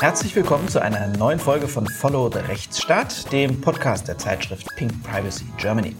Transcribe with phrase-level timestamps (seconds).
[0.00, 5.02] Herzlich willkommen zu einer neuen Folge von Follow the Rechtsstaat, dem Podcast der Zeitschrift Pink
[5.02, 5.94] Privacy Germany.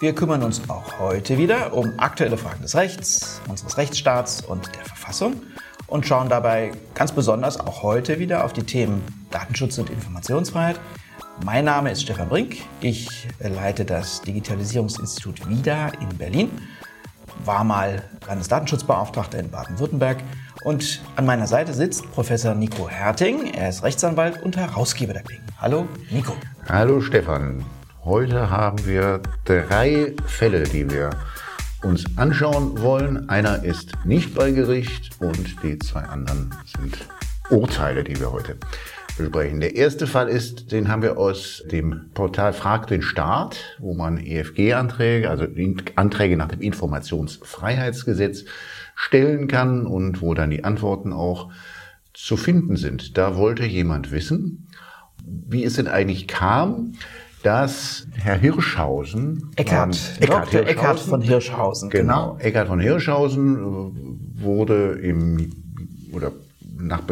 [0.00, 4.84] Wir kümmern uns auch heute wieder um aktuelle Fragen des Rechts, unseres Rechtsstaats und der
[4.84, 5.40] Verfassung
[5.86, 10.78] und schauen dabei ganz besonders auch heute wieder auf die Themen Datenschutz und Informationsfreiheit.
[11.42, 12.58] Mein Name ist Stefan Brink.
[12.82, 16.50] Ich leite das Digitalisierungsinstitut WIDA in Berlin,
[17.46, 20.18] war mal Landesdatenschutzbeauftragter in Baden-Württemberg
[20.62, 23.52] und an meiner Seite sitzt Professor Nico Herting.
[23.54, 25.44] Er ist Rechtsanwalt und Herausgeber der Klingen.
[25.58, 26.34] Hallo, Nico.
[26.68, 27.64] Hallo, Stefan.
[28.04, 31.10] Heute haben wir drei Fälle, die wir
[31.82, 33.28] uns anschauen wollen.
[33.28, 37.06] Einer ist nicht bei Gericht und die zwei anderen sind
[37.50, 38.56] Urteile, die wir heute
[39.16, 39.60] besprechen.
[39.60, 44.18] Der erste Fall ist, den haben wir aus dem Portal Frag den Staat, wo man
[44.18, 45.46] EFG-Anträge, also
[45.96, 48.44] Anträge nach dem Informationsfreiheitsgesetz
[49.00, 51.50] stellen kann und wo dann die Antworten auch
[52.12, 53.16] zu finden sind.
[53.16, 54.68] Da wollte jemand wissen,
[55.24, 56.92] wie es denn eigentlich kam,
[57.42, 62.38] dass Herr Hirschhausen, Eckhard, ähm, Hirschhausen, Eckhard von Hirschhausen, genau, genau.
[62.40, 65.50] Eckhard von Hirschhausen äh, wurde im
[66.12, 66.32] oder
[66.76, 67.02] nach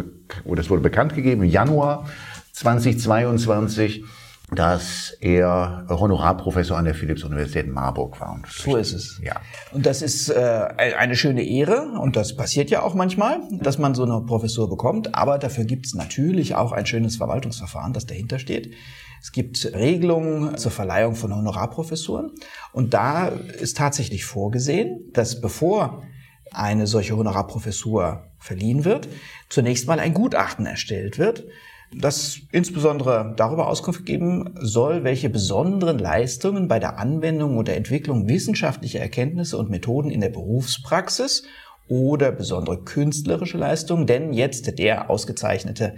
[0.45, 2.07] oder es wurde bekannt gegeben im Januar
[2.51, 4.03] 2022
[4.51, 8.41] dass er Honorarprofessor an der Philipps-Universität Marburg war.
[8.49, 9.21] so ist es.
[9.23, 9.35] Ja.
[9.71, 13.95] Und das ist äh, eine schöne Ehre und das passiert ja auch manchmal, dass man
[13.95, 15.15] so eine Professur bekommt.
[15.15, 18.73] Aber dafür gibt es natürlich auch ein schönes Verwaltungsverfahren, das dahinter steht.
[19.21, 22.31] Es gibt Regelungen zur Verleihung von Honorarprofessuren
[22.71, 26.03] und da ist tatsächlich vorgesehen, dass bevor
[26.51, 29.07] eine solche Honorarprofessur verliehen wird,
[29.49, 31.43] zunächst mal ein Gutachten erstellt wird,
[31.91, 38.99] das insbesondere darüber Auskunft geben soll, welche besonderen Leistungen bei der Anwendung oder Entwicklung wissenschaftlicher
[38.99, 41.43] Erkenntnisse und Methoden in der Berufspraxis
[41.87, 45.95] oder besondere künstlerische Leistungen denn jetzt der Ausgezeichnete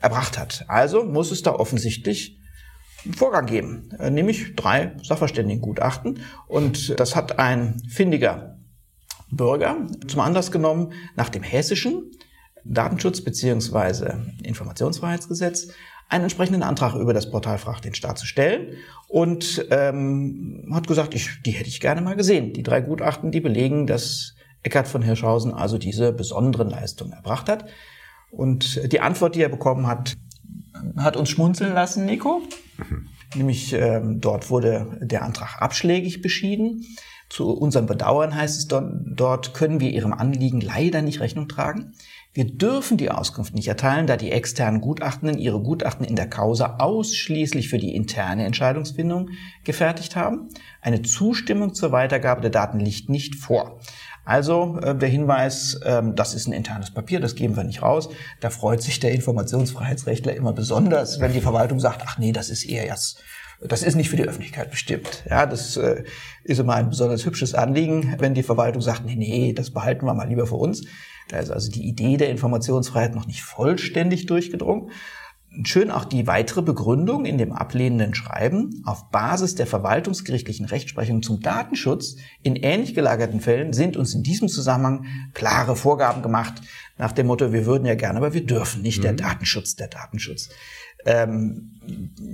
[0.00, 0.64] erbracht hat.
[0.68, 2.38] Also muss es da offensichtlich
[3.04, 6.20] einen Vorgang geben, äh, nämlich drei Sachverständigengutachten.
[6.48, 8.58] Und das hat ein findiger
[9.30, 9.76] Bürger
[10.06, 12.10] zum Anlass genommen, nach dem hessischen
[12.68, 14.14] Datenschutz bzw.
[14.42, 15.68] Informationsfreiheitsgesetz
[16.08, 18.76] einen entsprechenden Antrag über das Portal Fragt den Staat zu stellen
[19.08, 22.52] und ähm, hat gesagt, ich, die hätte ich gerne mal gesehen.
[22.52, 27.66] Die drei Gutachten, die belegen, dass Eckhard von Hirschhausen also diese besonderen Leistungen erbracht hat.
[28.30, 30.16] Und die Antwort, die er bekommen hat,
[30.96, 32.42] hat uns schmunzeln lassen, Nico.
[32.78, 33.08] Mhm.
[33.34, 36.84] Nämlich ähm, dort wurde der Antrag abschlägig beschieden.
[37.28, 41.94] Zu unserem Bedauern heißt es dort, dort können wir Ihrem Anliegen leider nicht Rechnung tragen.
[42.36, 46.76] Wir dürfen die Auskunft nicht erteilen, da die externen Gutachtenden ihre Gutachten in der Causa
[46.80, 49.30] ausschließlich für die interne Entscheidungsfindung
[49.64, 50.50] gefertigt haben.
[50.82, 53.80] Eine Zustimmung zur Weitergabe der Daten liegt nicht vor.
[54.26, 58.10] Also äh, der Hinweis, ähm, das ist ein internes Papier, das geben wir nicht raus.
[58.40, 62.64] Da freut sich der Informationsfreiheitsrechtler immer besonders, wenn die Verwaltung sagt, ach nee, das ist
[62.64, 63.18] eher erst
[63.62, 65.24] das ist nicht für die Öffentlichkeit bestimmt.
[65.30, 66.04] Ja, das äh,
[66.44, 70.12] ist immer ein besonders hübsches Anliegen, wenn die Verwaltung sagt, nee, nee, das behalten wir
[70.12, 70.82] mal lieber für uns.
[71.28, 74.90] Da ist also die Idee der Informationsfreiheit noch nicht vollständig durchgedrungen.
[75.64, 78.82] Schön auch die weitere Begründung in dem ablehnenden Schreiben.
[78.84, 84.48] Auf Basis der verwaltungsgerichtlichen Rechtsprechung zum Datenschutz in ähnlich gelagerten Fällen sind uns in diesem
[84.48, 86.60] Zusammenhang klare Vorgaben gemacht
[86.98, 88.98] nach dem Motto, wir würden ja gerne, aber wir dürfen nicht.
[88.98, 89.02] Mhm.
[89.02, 90.48] Der Datenschutz, der Datenschutz.
[91.06, 91.72] Ähm,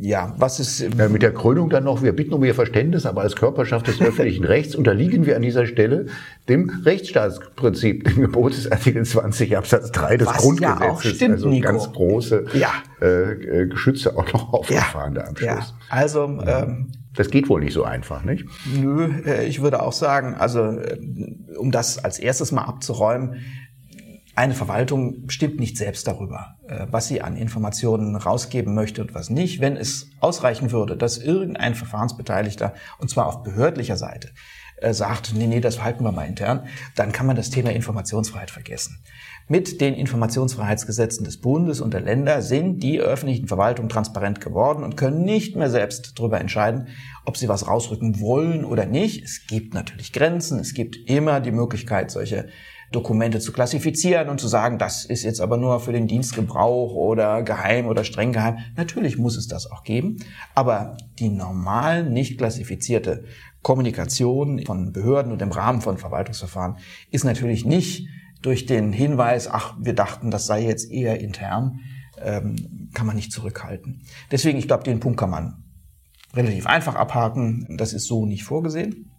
[0.01, 0.81] ja, was ist.
[0.81, 4.01] Ja, mit der Krönung dann noch, wir bitten um Ihr Verständnis, aber als Körperschaft des
[4.01, 6.07] öffentlichen Rechts unterliegen wir an dieser Stelle
[6.49, 10.81] dem Rechtsstaatsprinzip, dem Gebot des Artikel 20 Absatz 3 des was Grundgesetzes.
[10.81, 11.69] Ja auch stimmt, also Nico.
[11.69, 12.71] ganz große ja.
[13.01, 15.23] äh, Geschütze auch noch aufgefahren ja.
[15.23, 15.49] da am Schluss.
[15.49, 15.67] Ja.
[15.91, 18.47] Also ähm, das geht wohl nicht so einfach, nicht?
[18.75, 20.99] Nö, äh, ich würde auch sagen, also äh,
[21.59, 23.37] um das als erstes mal abzuräumen,
[24.35, 29.29] eine Verwaltung bestimmt nicht selbst darüber, äh, was sie an Informationen rausgeben möchte und was
[29.29, 29.61] nicht.
[29.61, 34.31] Wenn es ausreichen würde, dass irgendein Verfahrensbeteiligter, und zwar auf behördlicher Seite,
[34.83, 36.67] äh, sagt, nee, nee, das halten wir mal intern,
[36.97, 39.03] dann kann man das Thema Informationsfreiheit vergessen.
[39.49, 44.97] Mit den Informationsfreiheitsgesetzen des Bundes und der Länder sind die öffentlichen Verwaltungen transparent geworden und
[44.97, 46.89] können nicht mehr selbst darüber entscheiden,
[47.27, 49.23] ob sie was rausrücken wollen oder nicht.
[49.23, 52.49] Es gibt natürlich Grenzen, es gibt immer die Möglichkeit, solche
[52.93, 57.43] Dokumente zu klassifizieren und zu sagen, das ist jetzt aber nur für den Dienstgebrauch oder
[57.43, 58.59] geheim oder streng geheim.
[58.77, 60.19] Natürlich muss es das auch geben,
[60.55, 63.25] aber die normal nicht klassifizierte
[63.63, 66.77] Kommunikation von Behörden und im Rahmen von Verwaltungsverfahren
[67.11, 68.09] ist natürlich nicht
[68.43, 71.81] durch den Hinweis, ach, wir dachten, das sei jetzt eher intern,
[72.21, 74.03] ähm, kann man nicht zurückhalten.
[74.31, 75.63] Deswegen, ich glaube, den Punkt kann man
[76.35, 77.77] relativ einfach abhaken.
[77.79, 79.12] Das ist so nicht vorgesehen.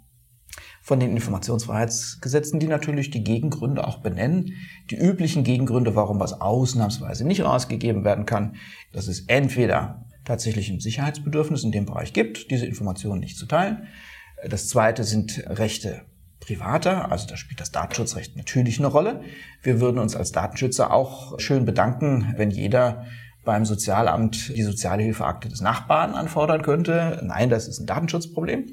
[0.84, 4.54] Von den Informationsfreiheitsgesetzen, die natürlich die Gegengründe auch benennen.
[4.92, 8.58] Die üblichen Gegengründe, warum was ausnahmsweise nicht rausgegeben werden kann,
[8.92, 13.88] dass es entweder tatsächlich ein Sicherheitsbedürfnis in dem Bereich gibt, diese Informationen nicht zu teilen.
[14.48, 16.02] Das zweite sind Rechte
[16.42, 19.22] privater, also da spielt das Datenschutzrecht natürlich eine Rolle.
[19.62, 23.06] Wir würden uns als Datenschützer auch schön bedanken, wenn jeder
[23.46, 27.22] beim Sozialamt die Sozialhilfeakte des Nachbarn anfordern könnte.
[27.24, 28.66] Nein, das ist ein Datenschutzproblem.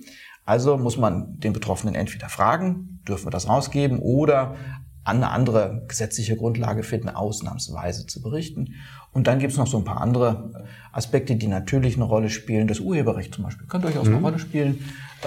[0.51, 4.57] Also muss man den Betroffenen entweder fragen, dürfen wir das rausgeben, oder
[5.05, 8.75] eine andere gesetzliche Grundlage finden, ausnahmsweise zu berichten.
[9.13, 12.67] Und dann gibt es noch so ein paar andere Aspekte, die natürlich eine Rolle spielen.
[12.67, 14.17] Das Urheberrecht zum Beispiel kann durchaus mhm.
[14.17, 14.85] eine Rolle spielen.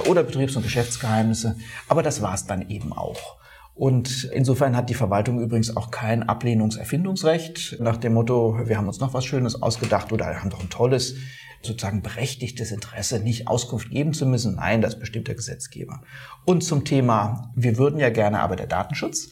[0.09, 1.55] Oder Betriebs- und Geschäftsgeheimnisse.
[1.87, 3.37] Aber das war es dann eben auch.
[3.75, 8.99] Und insofern hat die Verwaltung übrigens auch kein Ablehnungserfindungsrecht nach dem Motto, wir haben uns
[8.99, 11.15] noch was Schönes ausgedacht oder haben doch ein tolles,
[11.65, 14.55] sozusagen berechtigtes Interesse, nicht Auskunft geben zu müssen.
[14.55, 16.01] Nein, das bestimmt der Gesetzgeber.
[16.45, 19.29] Und zum Thema, wir würden ja gerne aber der Datenschutz,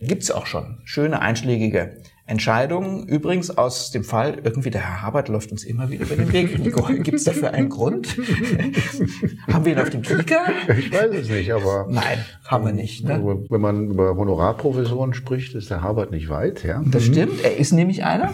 [0.00, 3.06] gibt es auch schon schöne einschlägige Entscheidungen.
[3.06, 6.62] Übrigens aus dem Fall, irgendwie der Herr Habert läuft uns immer wieder über den Weg.
[7.04, 8.16] Gibt es dafür einen Grund?
[9.52, 10.46] haben wir ihn auf dem Kika?
[10.78, 11.86] Ich weiß es nicht, aber...
[11.90, 13.04] Nein, haben wir nicht.
[13.04, 13.44] Ne?
[13.50, 16.64] Wenn man über Honorarprofessoren spricht, ist der Habert nicht weit.
[16.64, 16.82] Ja?
[16.86, 17.12] Das mhm.
[17.12, 18.32] stimmt, er ist nämlich einer.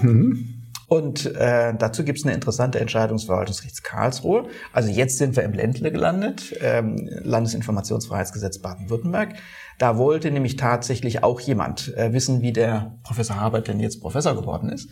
[0.91, 4.49] Und äh, dazu gibt es eine interessante Entscheidung des Verwaltungsgerichts Karlsruhe.
[4.73, 9.35] Also jetzt sind wir im Ländle gelandet, ähm, Landesinformationsfreiheitsgesetz Baden-Württemberg.
[9.79, 14.35] Da wollte nämlich tatsächlich auch jemand äh, wissen, wie der Professor Habert denn jetzt Professor
[14.35, 14.91] geworden ist.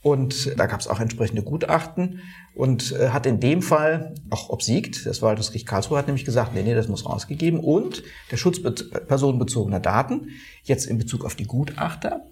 [0.00, 2.20] Und da gab es auch entsprechende Gutachten
[2.54, 5.06] und äh, hat in dem Fall auch obsiegt.
[5.06, 7.58] Das Verwaltungsgericht Karlsruhe hat nämlich gesagt, nee, nee, das muss rausgegeben.
[7.58, 10.28] Und der Schutz personenbezogener Daten,
[10.62, 12.28] jetzt in Bezug auf die Gutachter,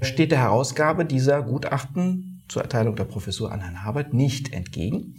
[0.00, 5.16] steht der Herausgabe dieser Gutachten zur Erteilung der Professur an Herrn Habert nicht entgegen.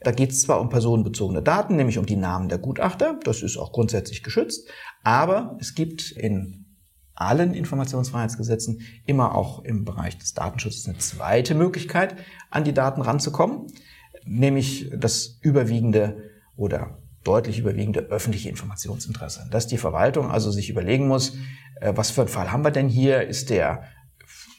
[0.00, 3.56] Da geht es zwar um personenbezogene Daten, nämlich um die Namen der Gutachter, das ist
[3.56, 4.68] auch grundsätzlich geschützt,
[5.04, 6.66] aber es gibt in
[7.14, 12.16] allen Informationsfreiheitsgesetzen immer auch im Bereich des Datenschutzes eine zweite Möglichkeit,
[12.50, 13.68] an die Daten ranzukommen,
[14.24, 19.46] nämlich das überwiegende oder deutlich überwiegende öffentliche Informationsinteresse.
[19.52, 21.36] Dass die Verwaltung also sich überlegen muss,
[21.80, 23.22] äh, was für einen Fall haben wir denn hier?
[23.22, 23.84] Ist der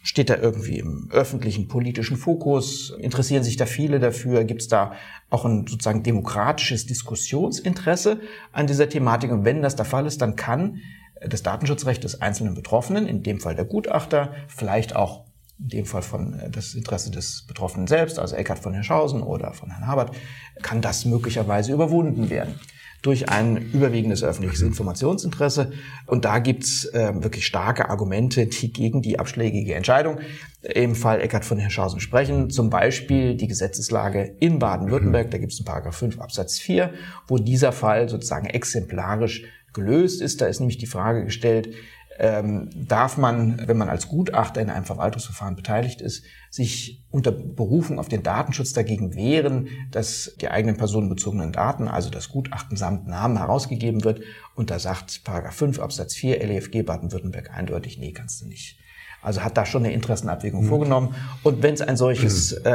[0.06, 2.94] Steht da irgendwie im öffentlichen politischen Fokus?
[3.00, 4.44] Interessieren sich da viele dafür?
[4.44, 4.92] Gibt es da
[5.30, 8.20] auch ein sozusagen demokratisches Diskussionsinteresse
[8.52, 9.32] an dieser Thematik?
[9.32, 10.82] Und wenn das der Fall ist, dann kann
[11.26, 15.24] das Datenschutzrecht des einzelnen Betroffenen, in dem Fall der Gutachter, vielleicht auch
[15.58, 19.54] in dem Fall von äh, das Interesse des Betroffenen selbst, also Eckhard von Hirschhausen oder
[19.54, 20.14] von Herrn Habert,
[20.62, 22.60] kann das möglicherweise überwunden werden
[23.04, 25.74] durch ein überwiegendes öffentliches Informationsinteresse.
[26.08, 30.20] Und da gibt's äh, wirklich starke Argumente, die gegen die abschlägige Entscheidung
[30.62, 32.50] im Fall Eckert von Hirschhausen sprechen.
[32.50, 36.94] Zum Beispiel die Gesetzeslage in Baden-Württemberg, da gibt's in Paragraph 5 Absatz 4,
[37.28, 40.40] wo dieser Fall sozusagen exemplarisch gelöst ist.
[40.40, 41.76] Da ist nämlich die Frage gestellt,
[42.24, 48.00] ähm, darf man, wenn man als Gutachter in einem Verwaltungsverfahren beteiligt ist, sich unter Berufung
[48.00, 53.38] auf den Datenschutz dagegen wehren, dass die eigenen personenbezogenen Daten, also das Gutachten samt Namen
[53.38, 54.22] herausgegeben wird.
[54.56, 58.80] Und da sagt Paragraph 5 Absatz 4 LEFG Baden-Württemberg eindeutig, nee, kannst du nicht.
[59.22, 60.69] Also hat da schon eine Interessenabwägung mhm.
[60.69, 61.16] vorgenommen.
[61.44, 62.66] Und wenn es ein solches, mhm.
[62.66, 62.69] äh,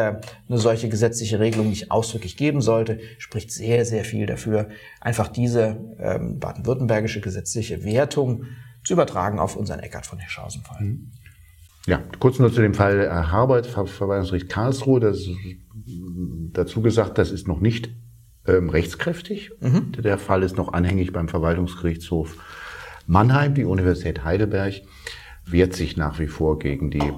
[0.48, 4.68] eine solche gesetzliche Regelung nicht ausdrücklich geben sollte, spricht sehr, sehr viel dafür,
[5.00, 8.44] einfach diese ähm, baden-württembergische gesetzliche Wertung
[8.88, 10.82] zu übertragen auf unseren Eckart von Hirschhausen-Fall.
[10.82, 11.12] Mhm.
[11.86, 14.98] Ja, kurz nur zu dem Fall äh, Harbeit, Verwaltungsgericht Karlsruhe.
[14.98, 15.26] Das,
[16.52, 17.90] dazu gesagt, das ist noch nicht
[18.46, 19.52] ähm, rechtskräftig.
[19.60, 19.92] Mhm.
[19.92, 22.36] Der Fall ist noch anhängig beim Verwaltungsgerichtshof
[23.06, 23.54] Mannheim.
[23.54, 24.74] Die Universität Heidelberg
[25.44, 27.12] wehrt sich nach wie vor gegen die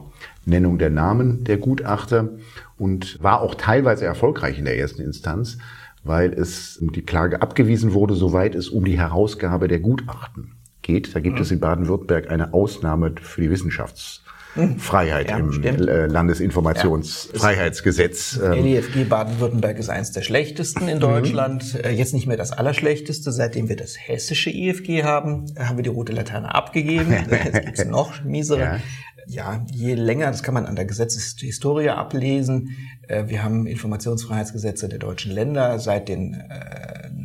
[0.45, 2.31] Nennung der Namen der Gutachter
[2.79, 5.59] und war auch teilweise erfolgreich in der ersten Instanz,
[6.03, 11.15] weil es die Klage abgewiesen wurde, soweit es um die Herausgabe der Gutachten geht.
[11.15, 11.43] Da gibt mhm.
[11.43, 15.89] es in Baden-Württemberg eine Ausnahme für die Wissenschaftsfreiheit ja, im stimmt.
[15.89, 18.41] Äh, Landesinformationsfreiheitsgesetz.
[18.43, 18.55] Ja.
[18.55, 21.03] LIFG Baden-Württemberg ist eines der schlechtesten in mhm.
[21.03, 21.75] Deutschland.
[21.75, 21.81] Mhm.
[21.91, 23.31] Jetzt nicht mehr das allerschlechteste.
[23.33, 27.13] Seitdem wir das hessische IFG haben, haben wir die rote Laterne abgegeben.
[27.31, 28.61] Jetzt gibt's noch miesere.
[28.61, 28.81] Ja.
[29.27, 32.77] ja, je länger, das kann man an der Gesetzeshistorie ablesen.
[33.09, 36.43] Äh, wir haben Informationsfreiheitsgesetze der deutschen Länder seit den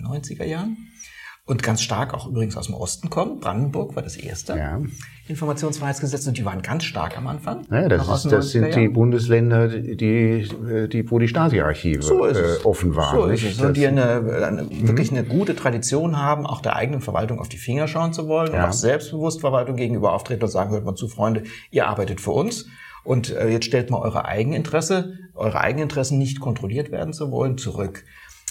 [0.05, 0.77] 90er Jahren
[1.47, 3.39] und ganz stark auch übrigens aus dem Osten kommen.
[3.39, 4.81] Brandenburg war das erste ja.
[5.27, 7.65] Informationsfreiheitsgesetz und die waren ganz stark am Anfang.
[7.69, 12.95] Ja, das, ist, das sind die Bundesländer, die, die, wo die Stasi-Archive so äh, offen
[12.95, 13.15] waren.
[13.15, 13.61] So ist es.
[13.61, 14.03] Und die eine,
[14.43, 14.87] eine mhm.
[14.87, 18.51] wirklich eine gute Tradition haben, auch der eigenen Verwaltung auf die Finger schauen zu wollen
[18.51, 18.63] ja.
[18.63, 22.31] und auch selbstbewusst Verwaltung gegenüber auftreten und sagen, hört mal zu, Freunde, ihr arbeitet für
[22.31, 22.65] uns.
[23.03, 28.03] Und äh, jetzt stellt mal eure Eigeninteresse, eure Eigeninteressen nicht kontrolliert werden zu wollen, zurück.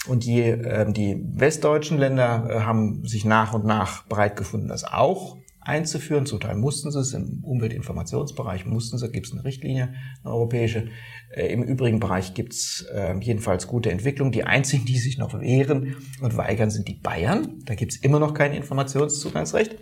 [0.07, 4.83] Und je, äh, die westdeutschen Länder äh, haben sich nach und nach bereit gefunden, das
[4.83, 6.25] auch einzuführen.
[6.25, 9.93] Zum Teil mussten sie es, im Umweltinformationsbereich mussten sie, gibt es eine Richtlinie,
[10.23, 10.89] eine europäische.
[11.31, 14.31] Äh, Im übrigen Bereich gibt es äh, jedenfalls gute Entwicklung.
[14.31, 17.63] Die einzigen, die sich noch wehren und weigern, sind die Bayern.
[17.65, 19.75] Da gibt es immer noch kein Informationszugangsrecht,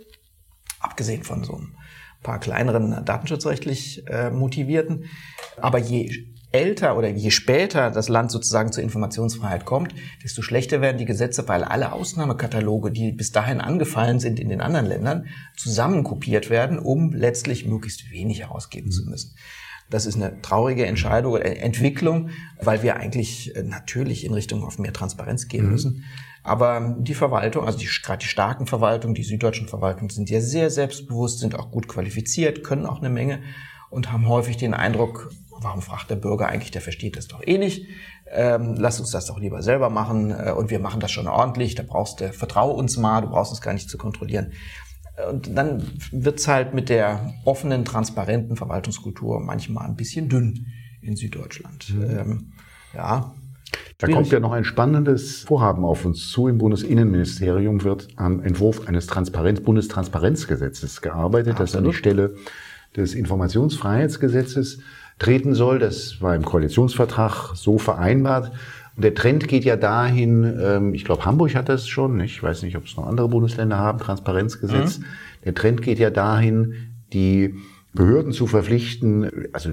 [0.80, 1.74] abgesehen von so ein
[2.22, 5.04] paar kleineren datenschutzrechtlich äh, motivierten.
[5.58, 9.92] Aber je älter oder je später das Land sozusagen zur Informationsfreiheit kommt,
[10.22, 14.60] desto schlechter werden die Gesetze, weil alle Ausnahmekataloge, die bis dahin angefallen sind in den
[14.60, 19.34] anderen Ländern, zusammenkopiert werden, um letztlich möglichst wenig herausgeben zu müssen.
[19.90, 22.30] Das ist eine traurige Entscheidung oder Entwicklung,
[22.60, 25.72] weil wir eigentlich äh, natürlich in Richtung auf mehr Transparenz gehen mhm.
[25.72, 26.04] müssen.
[26.42, 30.70] Aber die Verwaltung, also die, gerade die starken Verwaltungen, die süddeutschen Verwaltungen sind ja sehr
[30.70, 33.40] selbstbewusst, sind auch gut qualifiziert, können auch eine Menge
[33.94, 37.58] und haben häufig den Eindruck, warum fragt der Bürger eigentlich, der versteht das doch eh
[37.58, 37.86] nicht.
[38.26, 41.76] Ähm, lass uns das doch lieber selber machen äh, und wir machen das schon ordentlich.
[41.76, 44.52] Da brauchst du, vertraue uns mal, du brauchst uns gar nicht zu kontrollieren.
[45.30, 50.66] Und dann wird's halt mit der offenen, transparenten Verwaltungskultur manchmal ein bisschen dünn
[51.00, 51.94] in Süddeutschland.
[51.94, 52.18] Mhm.
[52.18, 52.52] Ähm,
[52.94, 53.32] ja.
[53.98, 56.48] Da kommt ja noch ein spannendes Vorhaben auf uns zu.
[56.48, 62.34] Im Bundesinnenministerium wird am Entwurf eines Transparenz Bundestransparenzgesetzes gearbeitet, das an die Stelle
[62.96, 64.80] des Informationsfreiheitsgesetzes
[65.18, 65.78] treten soll.
[65.78, 68.52] Das war im Koalitionsvertrag so vereinbart.
[68.96, 72.62] Und der Trend geht ja dahin, ähm, ich glaube, Hamburg hat das schon, ich weiß
[72.62, 74.98] nicht, ob es noch andere Bundesländer haben, Transparenzgesetz.
[74.98, 75.04] Mhm.
[75.44, 76.74] Der Trend geht ja dahin,
[77.12, 77.54] die
[77.92, 79.70] Behörden zu verpflichten, also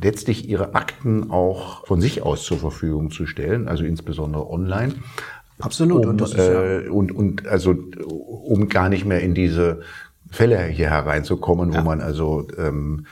[0.00, 4.94] letztlich ihre Akten auch von sich aus zur Verfügung zu stellen, also insbesondere online.
[5.58, 6.06] Absolut.
[6.06, 9.80] Um, und, äh, und, und also um gar nicht mehr in diese
[10.30, 11.80] Fälle hier hereinzukommen, ja.
[11.80, 13.06] wo man also ähm,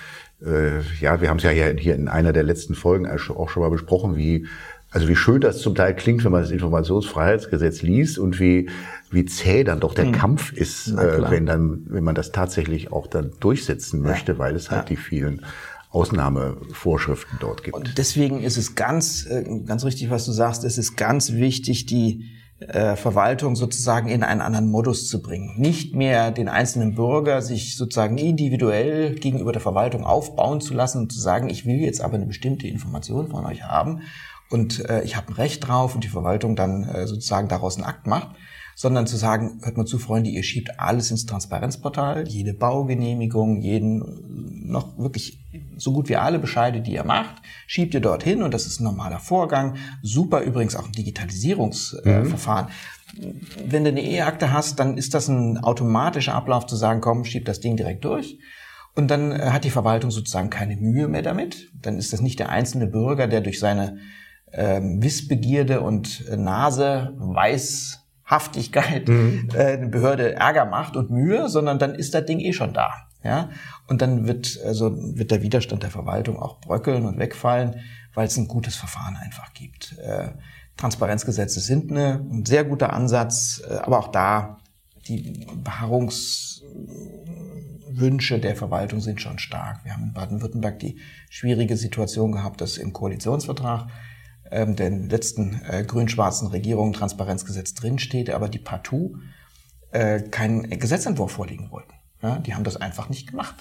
[0.45, 3.71] äh, ja, wir haben es ja hier in einer der letzten Folgen auch schon mal
[3.71, 4.47] besprochen, wie
[4.91, 8.71] also wie schön das zum Teil klingt, wenn man das Informationsfreiheitsgesetz liest und wie
[9.11, 10.13] wie zäh dann doch der mhm.
[10.13, 14.39] Kampf ist, äh, wenn dann wenn man das tatsächlich auch dann durchsetzen möchte, ja.
[14.39, 14.89] weil es halt ja.
[14.89, 15.45] die vielen
[15.91, 17.77] Ausnahmevorschriften dort gibt.
[17.77, 20.65] Und deswegen ist es ganz äh, ganz richtig, was du sagst.
[20.65, 22.31] Es ist ganz wichtig, die
[22.61, 25.55] äh, Verwaltung sozusagen in einen anderen Modus zu bringen.
[25.59, 31.13] Nicht mehr den einzelnen Bürger sich sozusagen individuell gegenüber der Verwaltung aufbauen zu lassen und
[31.13, 34.03] zu sagen, ich will jetzt aber eine bestimmte Information von euch haben
[34.51, 37.85] und äh, ich habe ein Recht drauf und die Verwaltung dann äh, sozusagen daraus einen
[37.85, 38.31] Akt macht,
[38.79, 44.69] sondern zu sagen, hört mal zu, Freunde, ihr schiebt alles ins Transparenzportal, jede Baugenehmigung, jeden,
[44.69, 45.41] noch wirklich
[45.79, 48.85] so gut wie alle Bescheide, die ihr macht, schiebt ihr dorthin und das ist ein
[48.85, 49.77] normaler Vorgang.
[50.03, 52.67] Super übrigens auch ein Digitalisierungsverfahren.
[53.19, 53.41] Mhm.
[53.65, 57.47] Wenn du eine E-Akte hast, dann ist das ein automatischer Ablauf zu sagen, komm, schieb
[57.47, 58.39] das Ding direkt durch.
[58.95, 61.71] Und dann äh, hat die Verwaltung sozusagen keine Mühe mehr damit.
[61.81, 63.97] Dann ist das nicht der einzelne Bürger, der durch seine
[64.53, 69.49] ähm, Wissbegierde und äh, Nase weiß Haftigkeit mhm.
[69.55, 73.07] äh, eine Behörde Ärger macht und Mühe, sondern dann ist das Ding eh schon da.
[73.23, 73.51] Ja?
[73.87, 77.77] Und dann wird, also wird der Widerstand der Verwaltung auch bröckeln und wegfallen,
[78.15, 79.97] weil es ein gutes Verfahren einfach gibt.
[79.99, 80.33] Äh,
[80.77, 84.59] Transparenzgesetze sind eine, ein sehr guter Ansatz, äh, aber auch da
[85.07, 89.85] die Beharrungswünsche der Verwaltung sind schon stark.
[89.85, 90.99] Wir haben in Baden-Württemberg die
[91.31, 93.87] schwierige Situation gehabt, dass im Koalitionsvertrag
[94.51, 99.17] ähm, der letzten äh, grün-schwarzen Regierung Transparenzgesetz drinsteht, aber die partout
[99.91, 101.93] äh, keinen Gesetzentwurf vorlegen wollten.
[102.23, 103.57] Ja, die haben das einfach nicht gemacht.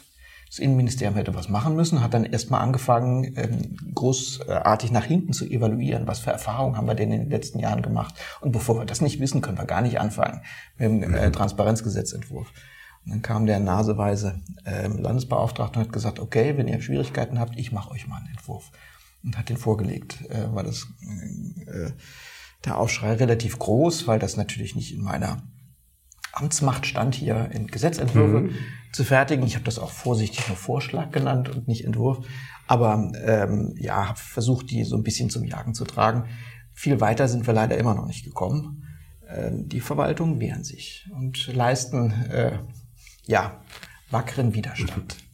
[0.48, 5.46] Das Innenministerium hätte was machen müssen, hat dann erstmal angefangen, ähm, großartig nach hinten zu
[5.46, 6.08] evaluieren.
[6.08, 8.16] Was für Erfahrungen haben wir denn in den letzten Jahren gemacht?
[8.42, 10.42] Und bevor wir das nicht wissen, können wir gar nicht anfangen
[10.78, 11.34] mit dem äh, mhm.
[11.34, 12.48] Transparenzgesetzentwurf.
[13.06, 17.58] Und dann kam der naseweise äh, Landesbeauftragte und hat gesagt, okay, wenn ihr Schwierigkeiten habt,
[17.58, 18.72] ich mache euch mal einen Entwurf
[19.26, 20.88] und hat den vorgelegt, äh, war das
[21.68, 21.92] äh,
[22.64, 25.44] der Aufschrei relativ groß, weil das natürlich nicht in meiner
[26.32, 28.56] Amtsmacht stand, hier in Gesetzentwürfe mhm.
[28.92, 29.46] zu fertigen.
[29.46, 32.26] Ich habe das auch vorsichtig nur Vorschlag genannt und nicht Entwurf.
[32.68, 36.26] Aber ähm, ja, habe versucht, die so ein bisschen zum Jagen zu tragen.
[36.74, 38.84] Viel weiter sind wir leider immer noch nicht gekommen.
[39.30, 42.60] Ähm, die Verwaltungen wehren sich und leisten äh,
[43.26, 43.62] ja
[44.12, 45.25] wackeren Widerstand.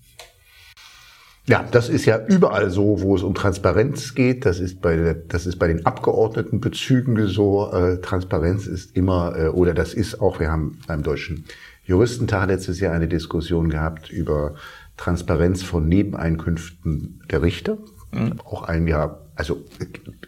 [1.48, 4.46] Ja, das ist ja überall so, wo es um Transparenz geht.
[4.46, 7.72] Das ist bei, der, das ist bei den Abgeordnetenbezügen so.
[7.72, 11.46] Äh, Transparenz ist immer, äh, oder das ist auch, wir haben beim Deutschen
[11.84, 14.54] Juristentag letztes Jahr eine Diskussion gehabt über
[14.98, 17.80] Transparenz von Nebeneinkünften der Richter.
[18.12, 18.40] Mhm.
[18.46, 19.64] Auch ein Jahr, also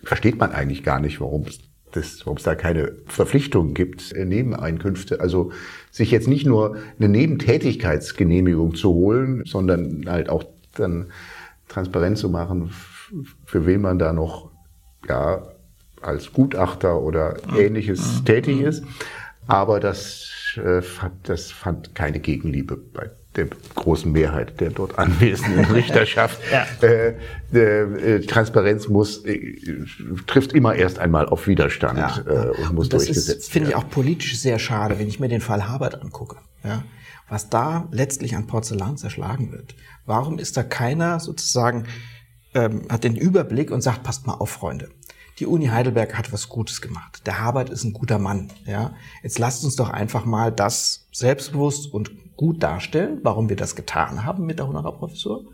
[0.04, 1.60] versteht man eigentlich gar nicht, warum es
[1.92, 5.20] das, warum es da keine Verpflichtung gibt, Nebeneinkünfte.
[5.20, 5.52] Also
[5.92, 10.44] sich jetzt nicht nur eine Nebentätigkeitsgenehmigung zu holen, sondern halt auch
[10.76, 11.12] dann
[11.68, 12.72] transparent zu machen,
[13.46, 14.52] für wen man da noch
[15.08, 15.42] ja,
[16.02, 18.84] als Gutachter oder ähnliches tätig ist.
[19.48, 25.66] Aber das, äh, fand, das fand keine Gegenliebe bei der großen Mehrheit der dort anwesenden
[25.74, 26.40] Richterschaft.
[26.52, 26.88] ja.
[26.88, 27.16] äh,
[27.52, 29.58] äh, Transparenz muss äh,
[30.28, 32.22] trifft immer erst einmal auf Widerstand ja.
[32.28, 35.20] äh, und muss und das durchgesetzt ist, finde ich auch politisch sehr schade, wenn ich
[35.20, 36.38] mir den Fall Habert angucke.
[36.64, 36.84] Ja?
[37.28, 39.76] Was da letztlich an Porzellan zerschlagen wird.
[40.06, 41.86] Warum ist da keiner sozusagen
[42.54, 44.90] ähm, hat den Überblick und sagt, passt mal auf, Freunde
[45.40, 47.26] die Uni Heidelberg hat was Gutes gemacht.
[47.26, 48.52] Der Habert ist ein guter Mann.
[48.66, 48.94] Ja,
[49.24, 54.24] jetzt lasst uns doch einfach mal das selbstbewusst und gut darstellen, warum wir das getan
[54.26, 55.46] haben mit der Honorarprofessur.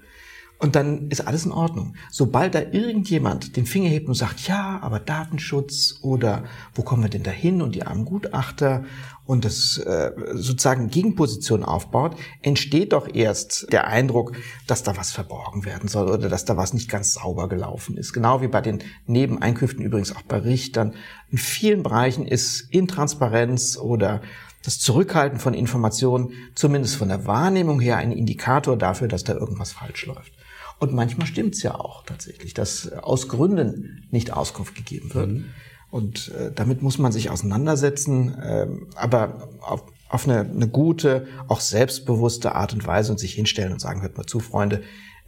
[0.62, 1.96] Und dann ist alles in Ordnung.
[2.12, 6.44] Sobald da irgendjemand den Finger hebt und sagt, ja, aber Datenschutz oder
[6.76, 8.84] wo kommen wir denn da hin und die armen Gutachter
[9.26, 14.34] und das äh, sozusagen Gegenposition aufbaut, entsteht doch erst der Eindruck,
[14.68, 18.12] dass da was verborgen werden soll oder dass da was nicht ganz sauber gelaufen ist.
[18.12, 20.94] Genau wie bei den Nebeneinkünften übrigens auch bei Richtern.
[21.30, 24.20] In vielen Bereichen ist Intransparenz oder
[24.64, 29.72] das Zurückhalten von Informationen, zumindest von der Wahrnehmung her, ein Indikator dafür, dass da irgendwas
[29.72, 30.34] falsch läuft.
[30.80, 35.30] Und manchmal stimmt es ja auch tatsächlich, dass aus Gründen nicht Auskunft gegeben wird.
[35.30, 35.46] Mhm.
[35.92, 41.60] Und äh, damit muss man sich auseinandersetzen, äh, aber auf, auf eine, eine gute, auch
[41.60, 44.82] selbstbewusste Art und Weise und sich hinstellen und sagen, hört mal zu, Freunde,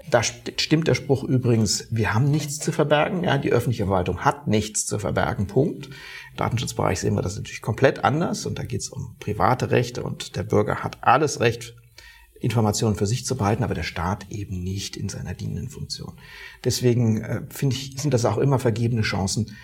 [0.10, 3.24] da stimmt der Spruch übrigens, wir haben nichts zu verbergen.
[3.24, 5.48] Ja, die öffentliche Verwaltung hat nichts zu verbergen.
[5.48, 5.88] Punkt.
[5.88, 10.03] Im Datenschutzbereich sehen wir das natürlich komplett anders und da geht es um private Rechte
[10.03, 11.75] und der Bürger hat alles Recht,
[12.41, 16.13] Informationen für sich zu behalten, aber der Staat eben nicht in seiner dienenden Funktion.
[16.63, 19.55] Deswegen äh, finde ich, sind das auch immer vergebene Chancen,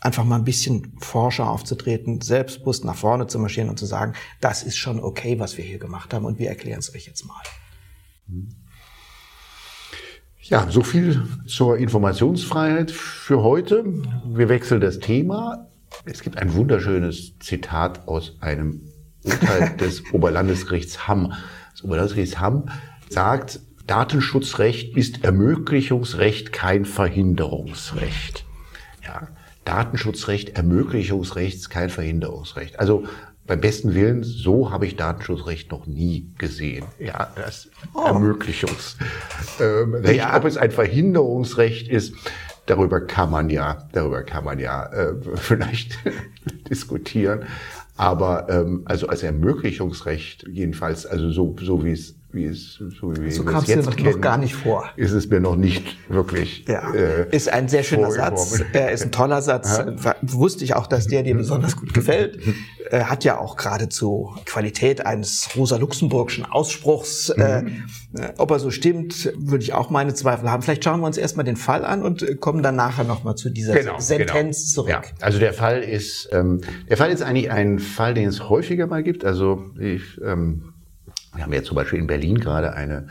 [0.00, 4.62] einfach mal ein bisschen forscher aufzutreten, selbstbewusst nach vorne zu marschieren und zu sagen, das
[4.62, 7.42] ist schon okay, was wir hier gemacht haben und wir erklären es euch jetzt mal.
[10.42, 13.84] Ja, so viel zur Informationsfreiheit für heute.
[14.26, 15.68] Wir wechseln das Thema.
[16.04, 18.80] Es gibt ein wunderschönes Zitat aus einem
[19.22, 21.32] Urteil des Oberlandesgerichts Hamm
[21.76, 22.38] das Oberlandesgericht
[23.10, 28.46] sagt, Datenschutzrecht ist Ermöglichungsrecht, kein Verhinderungsrecht.
[29.04, 29.28] Ja,
[29.66, 32.80] Datenschutzrecht, Ermöglichungsrecht, kein Verhinderungsrecht.
[32.80, 33.04] Also
[33.46, 36.86] beim besten Willen, so habe ich Datenschutzrecht noch nie gesehen.
[36.98, 38.06] Ja, das oh.
[38.06, 38.96] Ermöglichungsrecht.
[39.60, 40.34] Ähm, ja.
[40.34, 42.14] Ob es ein Verhinderungsrecht ist,
[42.64, 45.98] darüber kann man ja, darüber kann man ja äh, vielleicht
[46.70, 47.44] diskutieren.
[47.96, 52.84] Aber ähm, also als Ermöglichungsrecht jedenfalls, also so, so wie es wie es so
[53.16, 54.84] wie so wir es jetzt noch, kennen, gar nicht vor.
[54.96, 56.64] Ist es mir noch nicht wirklich.
[56.68, 58.62] Ja, äh, ist ein sehr schöner Satz.
[58.72, 59.78] Er ist ein toller Satz.
[59.78, 60.14] Ja.
[60.22, 62.38] Wusste ich auch, dass der dir besonders gut gefällt.
[62.90, 67.30] Er hat ja auch geradezu Qualität eines Rosa-Luxemburgischen Ausspruchs.
[67.30, 67.84] Äh, mhm.
[68.14, 70.62] Äh, ob er so stimmt, würde ich auch meine Zweifel haben.
[70.62, 73.50] Vielleicht schauen wir uns erstmal den Fall an und äh, kommen dann nachher nochmal zu
[73.50, 74.74] dieser genau, Sentenz genau.
[74.74, 74.90] zurück.
[74.90, 78.86] Ja, also der Fall ist, ähm, der Fall ist eigentlich ein Fall, den es häufiger
[78.86, 79.24] mal gibt.
[79.24, 80.74] Also ich, ähm,
[81.36, 83.08] wir haben ja zum Beispiel in Berlin gerade eine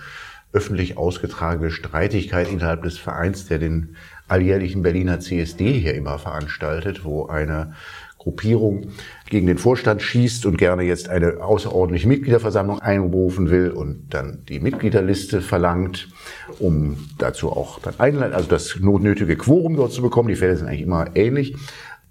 [0.53, 3.95] öffentlich ausgetragene Streitigkeit innerhalb des Vereins, der den
[4.27, 7.73] alljährlichen Berliner CSD hier immer veranstaltet, wo eine
[8.17, 8.87] Gruppierung
[9.29, 14.59] gegen den Vorstand schießt und gerne jetzt eine außerordentliche Mitgliederversammlung einberufen will und dann die
[14.59, 16.07] Mitgliederliste verlangt,
[16.57, 20.29] um dazu auch dann einleiten, also das notnötige Quorum dort zu bekommen.
[20.29, 21.55] Die Fälle sind eigentlich immer ähnlich.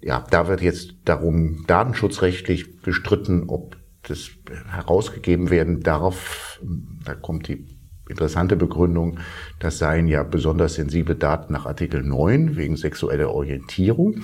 [0.01, 3.75] Ja, da wird jetzt darum datenschutzrechtlich gestritten, ob
[4.07, 4.29] das
[4.69, 6.59] herausgegeben werden darf.
[7.05, 7.65] Da kommt die
[8.09, 9.19] interessante Begründung,
[9.59, 14.21] das seien ja besonders sensible Daten nach Artikel 9 wegen sexueller Orientierung.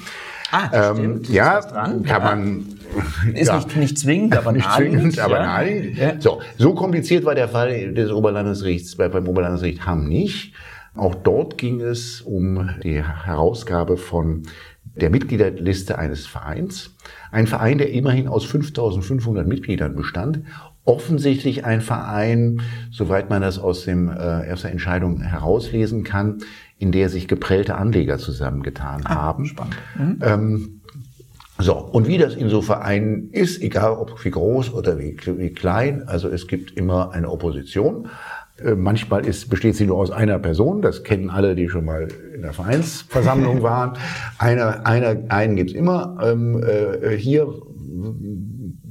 [0.52, 1.30] Ah, das ähm, stimmt.
[1.30, 2.20] Ja, kann ja.
[2.20, 2.66] man.
[3.34, 5.46] Ist ja, nicht, nicht zwingend, aber nicht zwingend, aber ja.
[5.46, 6.22] naheliegend.
[6.22, 10.54] So, so kompliziert war der Fall des Oberlandesgerichts bei, beim Oberlandesgericht Hamm nicht.
[10.94, 14.44] Auch dort ging es um die Herausgabe von
[14.96, 16.96] der Mitgliederliste eines Vereins.
[17.32, 20.42] Ein Verein, der immerhin aus 5500 Mitgliedern bestand.
[20.84, 26.40] Offensichtlich ein Verein, soweit man das aus dem äh, erster Entscheidung herauslesen kann,
[26.80, 29.46] in der sich geprellte Anleger zusammengetan ah, haben.
[29.46, 29.76] Spannend.
[29.98, 30.18] Mhm.
[30.22, 30.82] Ähm,
[31.60, 35.54] so, und wie das in so Vereinen ist, egal ob wie groß oder wie, wie
[35.54, 38.10] klein, also es gibt immer eine Opposition.
[38.64, 42.08] Äh, manchmal ist, besteht sie nur aus einer Person, das kennen alle, die schon mal
[42.34, 43.98] in der Vereinsversammlung waren.
[44.38, 46.18] Einer, einer, einen gibt's immer.
[46.24, 47.48] Ähm, äh, hier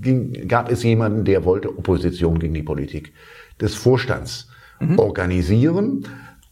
[0.00, 3.12] ging, gab es jemanden, der wollte Opposition gegen die Politik
[3.60, 4.48] des Vorstands
[4.80, 4.98] mhm.
[4.98, 6.06] organisieren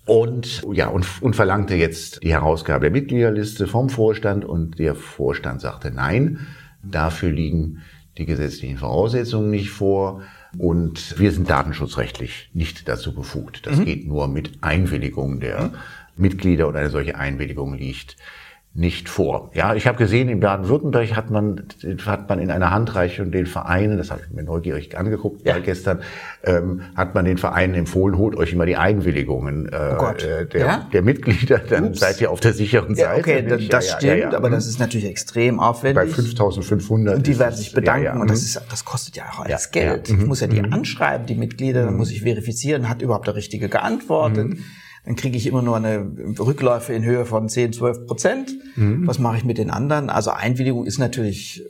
[0.05, 5.61] und ja und, und verlangte jetzt die Herausgabe der Mitgliederliste vom Vorstand und der Vorstand
[5.61, 6.47] sagte nein,
[6.83, 7.83] dafür liegen
[8.17, 10.23] die gesetzlichen Voraussetzungen nicht vor
[10.57, 13.67] und wir sind datenschutzrechtlich nicht dazu befugt.
[13.67, 13.85] Das mhm.
[13.85, 15.75] geht nur mit Einwilligung der mhm.
[16.17, 18.17] Mitglieder und eine solche Einwilligung liegt
[18.75, 19.51] nicht vor.
[19.55, 21.65] Ja, ich habe gesehen, in Baden-Württemberg hat man,
[22.07, 25.59] hat man in einer Handreichung den Vereinen, das habe ich mir neugierig angeguckt, ja.
[25.59, 26.01] gestern,
[26.45, 30.61] ähm, hat man den Vereinen empfohlen, holt euch immer die Einwilligungen äh, oh äh, der,
[30.61, 30.87] ja?
[30.93, 32.01] der, Mitglieder, dann Ups.
[32.01, 33.31] seid ihr auf der sicheren Seite.
[33.31, 35.97] Ja, okay, das, das stimmt, aber das ist natürlich extrem aufwendig.
[35.97, 37.17] Bei 5500.
[37.17, 38.47] Und die werden sich bedanken und das, mhm.
[38.47, 40.09] ist, das kostet ja auch alles Geld.
[40.09, 40.27] Ich mhm.
[40.27, 40.73] muss ja die mhm.
[40.73, 44.57] anschreiben, die Mitglieder, dann muss ich verifizieren, hat überhaupt der Richtige geantwortet
[45.05, 48.51] dann kriege ich immer nur eine Rückläufe in Höhe von 10, 12 Prozent.
[48.77, 49.07] Mhm.
[49.07, 50.11] Was mache ich mit den anderen?
[50.11, 51.63] Also Einwilligung ist natürlich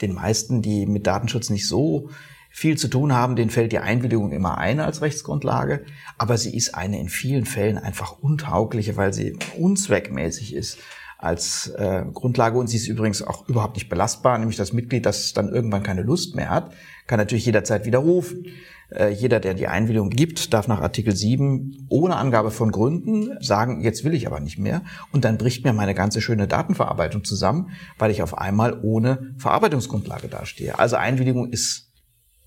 [0.00, 2.10] den meisten, die mit Datenschutz nicht so
[2.50, 5.84] viel zu tun haben, denen fällt die Einwilligung immer ein als Rechtsgrundlage,
[6.16, 10.78] aber sie ist eine in vielen Fällen einfach untaugliche, weil sie unzweckmäßig ist
[11.18, 15.32] als äh, Grundlage und sie ist übrigens auch überhaupt nicht belastbar, nämlich das Mitglied, das
[15.32, 16.72] dann irgendwann keine Lust mehr hat,
[17.06, 18.46] kann natürlich jederzeit widerrufen.
[18.90, 23.82] Äh, jeder, der die Einwilligung gibt, darf nach Artikel 7 ohne Angabe von Gründen sagen,
[23.82, 24.82] jetzt will ich aber nicht mehr.
[25.12, 30.28] Und dann bricht mir meine ganze schöne Datenverarbeitung zusammen, weil ich auf einmal ohne Verarbeitungsgrundlage
[30.28, 30.78] dastehe.
[30.78, 31.92] Also Einwilligung ist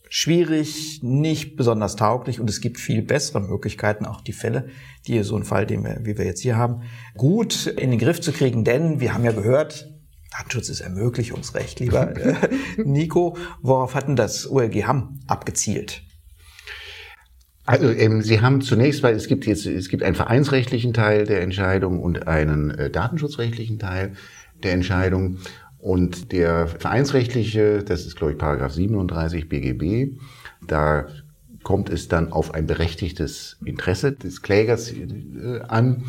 [0.10, 4.68] schwierig, nicht besonders tauglich und es gibt viel bessere Möglichkeiten, auch die Fälle,
[5.08, 6.82] die so ein Fall, den wir, wie wir jetzt hier haben,
[7.16, 8.66] gut in den Griff zu kriegen.
[8.66, 9.90] Denn wir haben ja gehört,
[10.32, 12.14] Datenschutz ist Ermöglichungsrecht, lieber
[12.84, 13.38] Nico.
[13.62, 16.04] Worauf hatten das OLG Hamm abgezielt?
[17.66, 21.42] Also ähm, Sie haben zunächst, weil es gibt jetzt es gibt einen vereinsrechtlichen Teil der
[21.42, 24.14] Entscheidung und einen äh, datenschutzrechtlichen Teil
[24.64, 25.38] der Entscheidung.
[25.78, 30.18] Und der vereinsrechtliche, das ist glaube ich Paragraph 37 BGB,
[30.68, 31.08] da
[31.64, 36.04] kommt es dann auf ein berechtigtes Interesse des Klägers äh, an.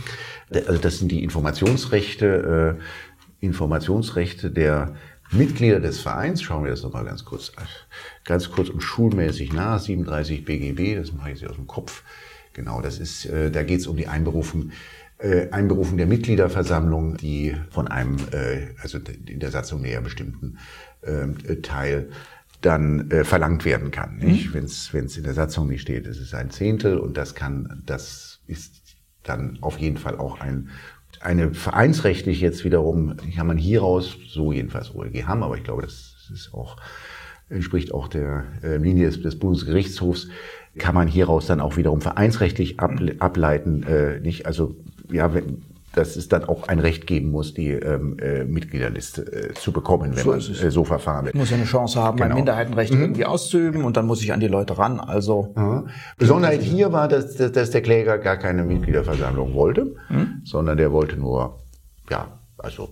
[0.51, 4.95] Also das sind die Informationsrechte, äh, Informationsrechte der
[5.33, 6.43] Mitglieder des Vereins.
[6.43, 7.53] Schauen wir das nochmal ganz kurz
[8.25, 12.03] ganz kurz und schulmäßig nach, 37 BGB, das mache ich jetzt aus dem Kopf.
[12.53, 14.71] Genau, das ist, äh, da geht es um die Einberufung,
[15.19, 20.59] äh, Einberufung der Mitgliederversammlung, die von einem, äh, also in der Satzung näher bestimmten
[21.03, 22.11] äh, Teil
[22.61, 24.19] dann äh, verlangt werden kann.
[24.19, 24.55] Nicht?
[24.55, 24.55] Mhm.
[24.55, 28.41] Wenn es in der Satzung nicht steht, es ist ein Zehntel und das kann, das
[28.47, 28.83] ist
[29.23, 30.71] dann auf jeden Fall auch ein
[31.23, 36.15] eine vereinsrechtlich jetzt wiederum, kann man hieraus, so jedenfalls OLG haben, aber ich glaube, das
[36.33, 36.77] ist auch
[37.49, 40.29] entspricht auch der äh, Linie des, des Bundesgerichtshofs,
[40.79, 44.47] kann man hieraus dann auch wiederum vereinsrechtlich ab, ableiten, äh, nicht?
[44.47, 44.75] Also
[45.11, 45.63] ja, wenn,
[45.95, 50.17] dass es dann auch ein Recht geben muss, die ähm, äh, Mitgliederliste äh, zu bekommen,
[50.17, 51.35] wenn so man äh, so verfahren wird.
[51.35, 52.29] Ich muss ja eine Chance haben, genau.
[52.29, 53.01] mein Minderheitenrecht mhm.
[53.01, 55.01] irgendwie auszuüben und dann muss ich an die Leute ran.
[55.01, 55.89] Also mhm.
[56.19, 60.43] Besonderheit hier war, dass, dass, dass der Kläger gar keine Mitgliederversammlung wollte, mhm.
[60.45, 61.61] sondern der wollte nur
[62.11, 62.91] ja also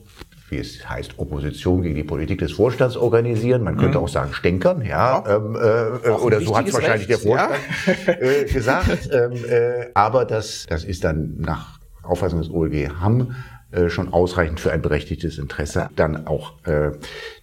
[0.50, 3.62] wie es heißt, Opposition gegen die Politik des Vorstands organisieren.
[3.62, 4.04] Man könnte mhm.
[4.04, 5.22] auch sagen, stänkern, ja.
[5.24, 5.36] ja.
[5.36, 7.60] Ähm, äh, oder so hat es wahrscheinlich Recht, der Vorstand
[8.06, 8.12] ja.
[8.14, 9.10] äh, gesagt.
[9.12, 11.79] ähm, äh, aber das, das ist dann nach
[12.10, 13.34] Auffassung des OLG Hamm
[13.72, 16.90] äh, schon ausreichend für ein berechtigtes Interesse, dann auch äh,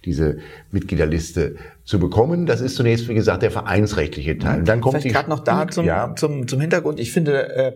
[0.04, 2.44] diese Mitgliederliste zu bekommen.
[2.44, 4.58] Das ist zunächst, wie gesagt, der vereinsrechtliche Teil.
[4.58, 6.14] Und dann kommt Vielleicht gerade noch da zum, ja.
[6.16, 7.00] zum, zum Hintergrund.
[7.00, 7.72] Ich finde, äh,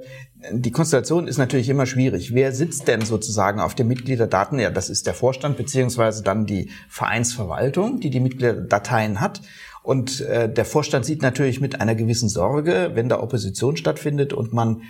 [0.52, 2.34] die Konstellation ist natürlich immer schwierig.
[2.34, 4.58] Wer sitzt denn sozusagen auf den Mitgliederdaten?
[4.58, 9.40] Ja, das ist der Vorstand beziehungsweise dann die Vereinsverwaltung, die die Mitgliederdateien hat.
[9.82, 14.52] Und äh, der Vorstand sieht natürlich mit einer gewissen Sorge, wenn da Opposition stattfindet und
[14.52, 14.82] man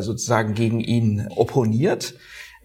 [0.00, 2.14] sozusagen gegen ihn opponiert,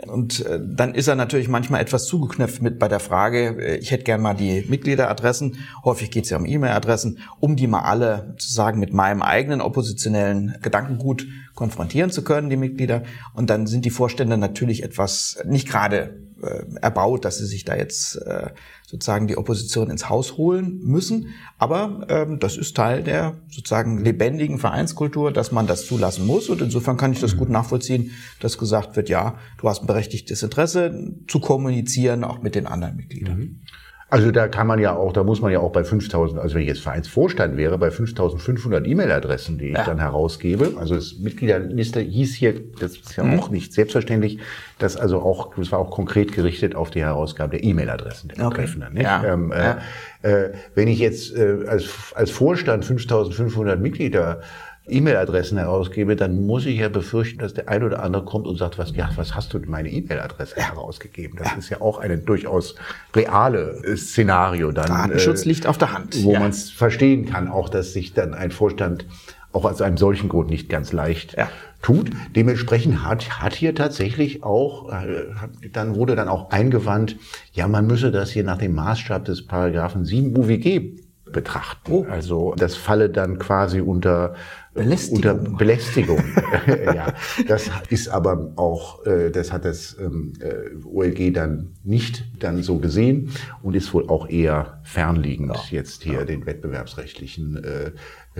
[0.07, 3.91] und äh, dann ist er natürlich manchmal etwas zugeknöpft mit bei der Frage, äh, ich
[3.91, 8.27] hätte gern mal die Mitgliederadressen, häufig geht es ja um E-Mail-Adressen, um die mal alle
[8.31, 11.25] sozusagen mit meinem eigenen oppositionellen Gedankengut
[11.55, 13.03] konfrontieren zu können, die Mitglieder.
[13.33, 17.75] Und dann sind die Vorstände natürlich etwas nicht gerade äh, erbaut, dass sie sich da
[17.75, 18.49] jetzt äh,
[18.85, 21.29] sozusagen die Opposition ins Haus holen müssen.
[21.57, 26.49] Aber ähm, das ist Teil der sozusagen lebendigen Vereinskultur, dass man das zulassen muss.
[26.49, 30.43] Und insofern kann ich das gut nachvollziehen, dass gesagt wird, ja, du hast ein berechtigtes
[30.43, 33.37] Interesse zu kommunizieren, auch mit den anderen Mitgliedern.
[33.37, 33.61] Mhm.
[34.07, 36.61] Also da kann man ja auch, da muss man ja auch bei 5000, also wenn
[36.61, 39.83] ich jetzt Vereinsvorstand wäre, bei 5500 E-Mail-Adressen, die ich ja.
[39.83, 43.39] dann herausgebe, also das Mitgliederliste hieß hier, das ist ja mhm.
[43.39, 44.37] auch nicht selbstverständlich,
[44.77, 48.91] dass also auch, das war auch konkret gerichtet auf die Herausgabe der E-Mail-Adressen der Betreffenden.
[48.91, 49.03] Okay.
[49.03, 49.23] Ja.
[49.25, 49.79] Ähm, äh, ja.
[50.21, 54.41] Äh, wenn ich jetzt äh, als, als Vorstand 5500 Mitglieder
[54.87, 58.77] E-Mail-Adressen herausgebe, dann muss ich ja befürchten, dass der ein oder andere kommt und sagt,
[58.77, 61.37] was, ja, was hast du denn meine E-Mail-Adresse herausgegeben?
[61.37, 61.57] Das ja.
[61.57, 62.75] ist ja auch eine durchaus
[63.15, 64.87] reale äh, Szenario dann.
[64.87, 66.23] Datenschutz äh, liegt auf der Hand.
[66.23, 66.39] Wo ja.
[66.39, 69.05] man es verstehen kann, auch dass sich dann ein Vorstand
[69.53, 71.49] auch aus einem solchen Grund nicht ganz leicht ja.
[71.81, 72.11] tut.
[72.35, 75.25] Dementsprechend hat, hat hier tatsächlich auch, äh,
[75.71, 77.15] dann wurde dann auch eingewandt,
[77.53, 81.04] ja, man müsse das hier nach dem Maßstab des Paragraphen 7 UWG
[81.35, 81.91] betrachten.
[81.91, 82.05] Oh.
[82.09, 84.33] Also das falle dann quasi unter
[84.73, 85.39] Belästigung.
[85.39, 86.17] Unter Belästigung.
[86.67, 87.13] ja,
[87.47, 92.79] das ist aber auch, äh, das hat das ähm, äh, OLG dann nicht dann so
[92.79, 95.77] gesehen und ist wohl auch eher fernliegend ja.
[95.77, 96.25] jetzt hier ja.
[96.25, 97.91] den wettbewerbsrechtlichen äh,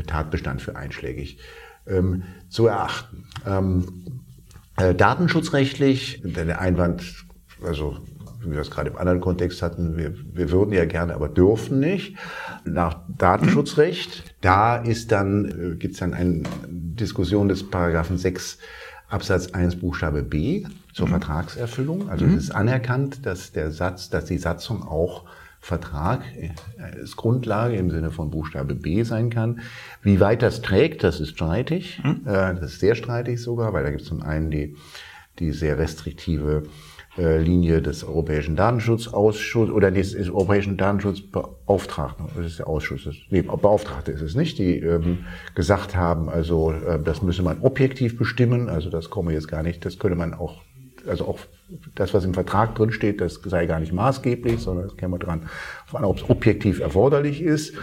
[0.03, 1.37] Tatbestand für einschlägig
[1.85, 3.25] ähm, zu erachten.
[3.45, 4.21] Ähm,
[4.77, 7.25] äh, datenschutzrechtlich, der Einwand,
[7.61, 7.97] also
[8.45, 11.79] wie wir das gerade im anderen Kontext hatten, wir, wir würden ja gerne, aber dürfen
[11.79, 12.15] nicht.
[12.63, 18.57] Nach Datenschutzrecht, da ist dann, äh, gibt es dann eine Diskussion des Paragraphen 6
[19.07, 21.11] Absatz 1 Buchstabe B zur mhm.
[21.11, 22.09] Vertragserfüllung.
[22.09, 22.35] Also mhm.
[22.35, 25.25] es ist anerkannt, dass der Satz, dass die Satzung auch
[25.59, 26.21] Vertrag
[26.77, 29.61] als äh, Grundlage im Sinne von Buchstabe B sein kann.
[30.03, 32.01] Wie weit das trägt, das ist streitig.
[32.03, 32.21] Mhm.
[32.23, 34.75] Das ist sehr streitig sogar, weil da gibt es zum einen die,
[35.39, 36.69] die sehr restriktive äh,
[37.17, 44.11] Linie des Europäischen Datenschutzausschusses oder des, des Europäischen Datenschutzbeauftragten, das ist der Ausschuss, nee, Beauftragte
[44.11, 45.19] ist es nicht, die ähm,
[45.55, 49.85] gesagt haben, also äh, das müsse man objektiv bestimmen, also das komme jetzt gar nicht,
[49.85, 50.61] das könnte man auch,
[51.07, 51.39] also auch
[51.95, 55.43] das, was im Vertrag drin steht, das sei gar nicht maßgeblich, sondern das käme dran,
[55.93, 57.73] ob es objektiv erforderlich ist.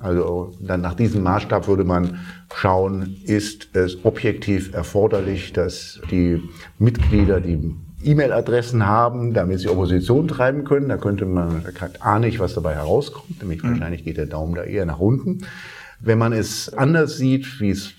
[0.00, 2.20] Also dann nach diesem Maßstab würde man
[2.54, 6.42] schauen, ist es objektiv erforderlich, dass die
[6.78, 10.88] Mitglieder, die E-Mail-Adressen haben, damit sie Opposition treiben können.
[10.88, 13.70] Da könnte man, da ahne ich, was dabei herauskommt, nämlich mhm.
[13.70, 15.46] wahrscheinlich geht der Daumen da eher nach unten.
[16.00, 17.94] Wenn man es anders sieht, wie es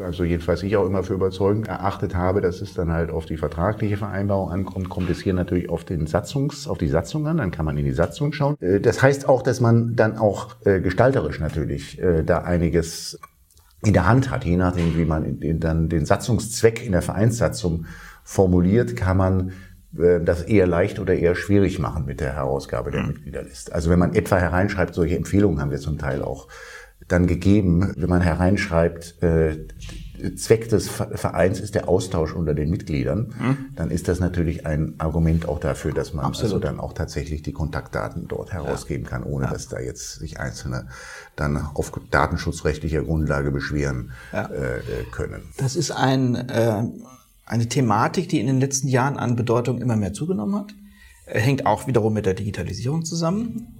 [0.00, 3.36] also jedenfalls ich auch immer für überzeugend erachtet habe, dass es dann halt auf die
[3.36, 7.50] vertragliche Vereinbarung ankommt, kommt es hier natürlich auf den Satzungs, auf die Satzung an, dann
[7.50, 8.56] kann man in die Satzung schauen.
[8.60, 13.18] Äh, das heißt auch, dass man dann auch äh, gestalterisch natürlich äh, da einiges
[13.82, 17.86] in der Hand hat, je nachdem, wie man dann den Satzungszweck in der Vereinssatzung
[18.30, 19.52] formuliert, kann man
[19.98, 23.08] äh, das eher leicht oder eher schwierig machen mit der Herausgabe der mhm.
[23.08, 23.74] Mitgliederliste.
[23.74, 26.46] Also wenn man etwa hereinschreibt, solche Empfehlungen haben wir zum Teil auch
[27.08, 29.66] dann gegeben, wenn man hereinschreibt, äh,
[30.36, 33.56] Zweck des Vereins ist der Austausch unter den Mitgliedern, mhm.
[33.74, 36.52] dann ist das natürlich ein Argument auch dafür, dass man Absolut.
[36.52, 39.50] also dann auch tatsächlich die Kontaktdaten dort herausgeben kann, ohne ja.
[39.50, 40.88] dass da jetzt sich Einzelne
[41.36, 44.44] dann auf datenschutzrechtlicher Grundlage beschweren ja.
[44.50, 45.42] äh, können.
[45.56, 46.82] Das ist ein äh,
[47.50, 50.74] eine Thematik, die in den letzten Jahren an Bedeutung immer mehr zugenommen hat.
[51.26, 53.76] Hängt auch wiederum mit der Digitalisierung zusammen.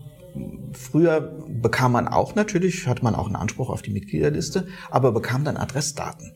[0.72, 5.44] Früher bekam man auch natürlich, hatte man auch einen Anspruch auf die Mitgliederliste, aber bekam
[5.44, 6.32] dann Adressdaten.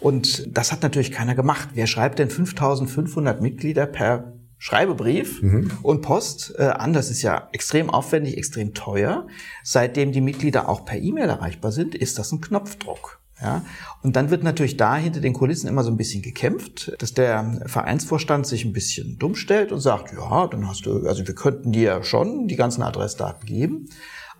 [0.00, 1.70] Und das hat natürlich keiner gemacht.
[1.74, 5.70] Wer schreibt denn 5500 Mitglieder per Schreibebrief mhm.
[5.82, 6.92] und Post äh, an.
[6.92, 9.28] Das ist ja extrem aufwendig, extrem teuer.
[9.62, 13.17] Seitdem die Mitglieder auch per E-Mail erreichbar sind, ist das ein Knopfdruck.
[13.40, 13.64] Ja,
[14.02, 17.62] und dann wird natürlich da hinter den Kulissen immer so ein bisschen gekämpft, dass der
[17.66, 21.70] Vereinsvorstand sich ein bisschen dumm stellt und sagt, ja, dann hast du, also wir könnten
[21.70, 23.88] dir schon die ganzen Adressdaten geben,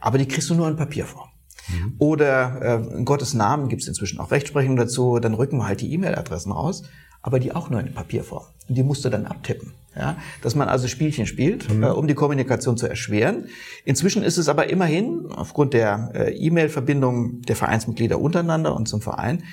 [0.00, 1.28] aber die kriegst du nur in Papierform.
[1.68, 1.94] Mhm.
[1.98, 5.80] Oder äh, in Gottes Namen gibt es inzwischen auch Rechtsprechung dazu, dann rücken wir halt
[5.80, 6.82] die E-Mail-Adressen raus,
[7.22, 8.44] aber die auch nur in Papierform.
[8.68, 9.72] Und die musst du dann abtippen.
[9.96, 10.16] Ja?
[10.42, 11.82] Dass man also Spielchen spielt, mhm.
[11.82, 13.46] äh, um die Kommunikation zu erschweren.
[13.84, 19.44] Inzwischen ist es aber immerhin, aufgrund der äh, E-Mail-Verbindung der Vereinsmitglieder untereinander und zum Verein,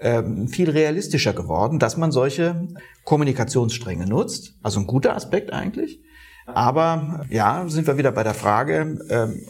[0.00, 2.68] äh, viel realistischer geworden, dass man solche
[3.04, 4.54] Kommunikationsstränge nutzt.
[4.62, 6.00] Also ein guter Aspekt eigentlich.
[6.46, 9.40] Aber ja, sind wir wieder bei der Frage, ähm,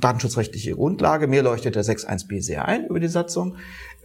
[0.00, 1.26] datenschutzrechtliche Grundlage.
[1.26, 3.56] Mir leuchtet der 6.1b sehr ein über die Satzung.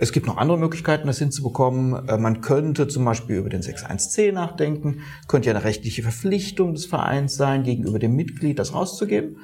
[0.04, 2.10] Es gibt noch andere Möglichkeiten, das hinzubekommen.
[2.10, 6.86] Äh, man könnte zum Beispiel über den 6.1c nachdenken, könnte ja eine rechtliche Verpflichtung des
[6.86, 9.38] Vereins sein, gegenüber dem Mitglied das rauszugeben.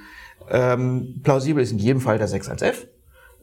[0.50, 2.88] Ähm, plausibel ist in jedem Fall der 6.1f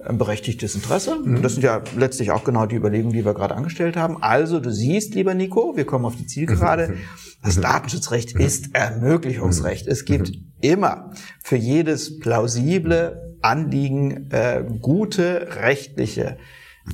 [0.04, 1.18] ein berechtigtes Interesse.
[1.18, 1.40] Mhm.
[1.40, 4.22] Das sind ja letztlich auch genau die Überlegungen, die wir gerade angestellt haben.
[4.22, 6.98] Also du siehst, lieber Nico, wir kommen auf die Zielgerade.
[7.42, 9.86] Das Datenschutzrecht ist Ermöglichungsrecht.
[9.86, 16.36] Es gibt immer für jedes plausible Anliegen äh, gute rechtliche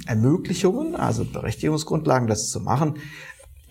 [0.06, 2.94] Ermöglichungen, also Berechtigungsgrundlagen, das zu machen.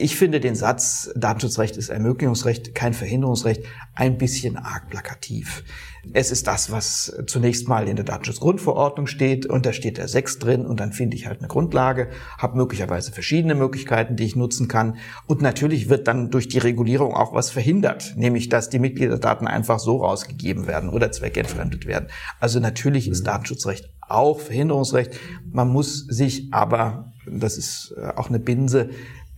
[0.02, 3.62] Ich finde den Satz, Datenschutzrecht ist Ermöglichungsrecht, kein Verhinderungsrecht,
[3.94, 5.64] ein bisschen arg plakativ.
[6.12, 10.40] Es ist das, was zunächst mal in der Datenschutzgrundverordnung steht und da steht der 6
[10.40, 12.10] drin und dann finde ich halt eine Grundlage,
[12.40, 17.14] habe möglicherweise verschiedene Möglichkeiten, die ich nutzen kann und natürlich wird dann durch die Regulierung
[17.14, 22.08] auch was verhindert, nämlich dass die Mitgliederdaten einfach so rausgegeben werden oder zweckentfremdet werden.
[22.40, 25.18] Also natürlich ist Datenschutzrecht auch Verhinderungsrecht.
[25.52, 28.90] Man muss sich aber, das ist äh, auch eine Binse,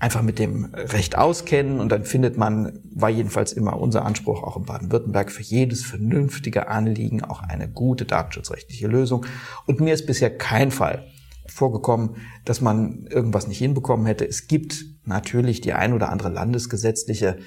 [0.03, 4.57] einfach mit dem Recht auskennen und dann findet man, war jedenfalls immer unser Anspruch auch
[4.57, 9.25] in Baden-Württemberg, für jedes vernünftige Anliegen auch eine gute datenschutzrechtliche Lösung.
[9.65, 11.07] Und mir ist bisher kein Fall
[11.47, 14.27] vorgekommen, dass man irgendwas nicht hinbekommen hätte.
[14.27, 17.37] Es gibt natürlich die ein oder andere landesgesetzliche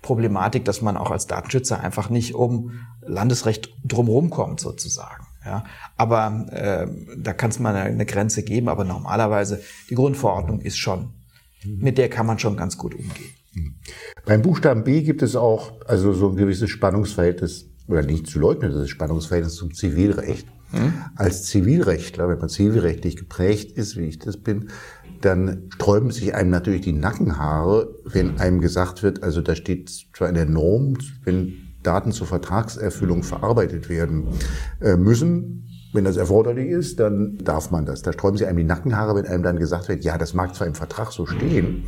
[0.00, 5.26] Problematik, dass man auch als Datenschützer einfach nicht um Landesrecht drumherum kommt sozusagen.
[5.44, 5.64] Ja,
[5.98, 6.86] aber äh,
[7.18, 11.12] da kann es mal eine, eine Grenze geben, aber normalerweise die Grundverordnung ist schon,
[11.66, 13.34] mit der kann man schon ganz gut umgehen.
[14.24, 18.72] Beim Buchstaben B gibt es auch also so ein gewisses Spannungsverhältnis, oder nicht zu leugnen,
[18.72, 20.46] das ist Spannungsverhältnis zum Zivilrecht.
[20.72, 20.92] Hm?
[21.14, 24.70] Als Zivilrechtler, wenn man zivilrechtlich geprägt ist, wie ich das bin,
[25.20, 30.28] dann sträuben sich einem natürlich die Nackenhaare, wenn einem gesagt wird, also da steht zwar
[30.28, 34.26] in der Norm, wenn Daten zur Vertragserfüllung verarbeitet werden
[34.80, 38.02] äh, müssen, wenn das erforderlich ist, dann darf man das.
[38.02, 40.66] Da sträuben sich einem die Nackenhaare, wenn einem dann gesagt wird, ja, das mag zwar
[40.66, 41.86] im Vertrag so stehen,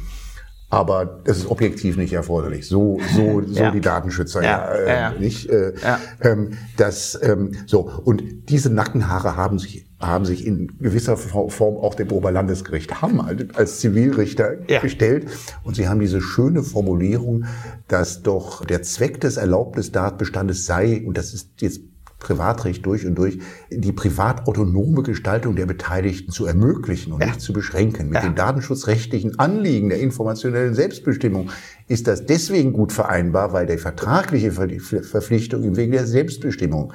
[0.70, 2.68] aber das ist objektiv nicht erforderlich.
[2.68, 3.70] So, so, so ja.
[3.70, 5.48] die Datenschützer ja, ja, äh, ja nicht.
[5.48, 5.72] Äh,
[6.20, 11.96] ähm, das, ähm, so und diese Nackenhaare haben sich haben sich in gewisser Form auch
[11.96, 13.20] dem Oberlandesgericht Hamm
[13.54, 15.26] als Zivilrichter gestellt
[15.64, 17.46] und sie haben diese schöne Formulierung,
[17.88, 21.80] dass doch der Zweck des Erlaubnisdatbestandes sei und das ist jetzt
[22.18, 23.38] Privatrecht durch und durch,
[23.70, 27.28] die privatautonome Gestaltung der Beteiligten zu ermöglichen und ja.
[27.28, 28.08] nicht zu beschränken.
[28.08, 28.22] Mit ja.
[28.22, 31.50] den datenschutzrechtlichen Anliegen der informationellen Selbstbestimmung
[31.88, 36.92] ist das deswegen gut vereinbar, weil die vertragliche Verpflichtung im Wege der Selbstbestimmung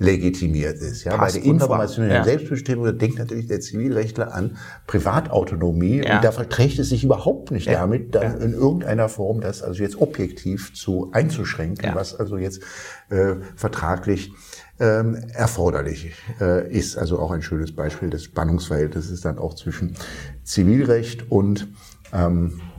[0.00, 1.04] legitimiert ist.
[1.04, 2.24] Ja, Passt bei der informationellen ja.
[2.24, 6.16] Selbstbestimmung denkt natürlich der Zivilrechtler an Privatautonomie ja.
[6.16, 7.74] und da verträgt es sich überhaupt nicht ja.
[7.74, 12.62] damit, dann in irgendeiner Form das also jetzt objektiv zu einzuschränken, was also jetzt
[13.10, 14.32] äh, vertraglich
[14.80, 16.96] ähm, erforderlich äh, ist.
[16.96, 19.96] Also auch ein schönes Beispiel des Spannungsverhältnisses dann auch zwischen
[20.42, 21.68] Zivilrecht und
[22.14, 22.69] ähm, äh,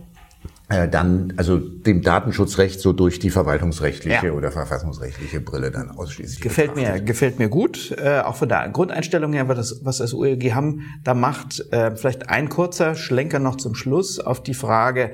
[0.88, 4.32] dann also dem Datenschutzrecht so durch die verwaltungsrechtliche ja.
[4.34, 6.42] oder verfassungsrechtliche Brille dann ausschließlich.
[6.42, 7.02] Gefällt betrachtet.
[7.02, 7.96] mir, gefällt mir gut.
[7.98, 11.66] Äh, auch von der Grundeinstellung her, was das, was das OEG haben da macht.
[11.72, 15.12] Äh, vielleicht ein kurzer Schlenker noch zum Schluss auf die Frage,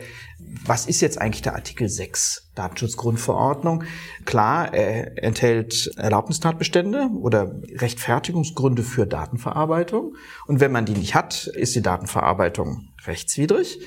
[0.65, 3.83] was ist jetzt eigentlich der Artikel 6 Datenschutzgrundverordnung?
[4.25, 10.15] Klar, er enthält Erlaubnistatbestände oder Rechtfertigungsgründe für Datenverarbeitung.
[10.45, 13.79] Und wenn man die nicht hat, ist die Datenverarbeitung rechtswidrig.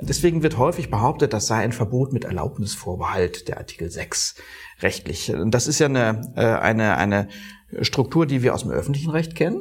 [0.00, 4.36] Deswegen wird häufig behauptet, das sei ein Verbot mit Erlaubnisvorbehalt, der Artikel 6
[4.80, 5.32] rechtlich.
[5.46, 7.28] Das ist ja eine, äh, eine, eine
[7.80, 9.60] Struktur, die wir aus dem öffentlichen Recht kennen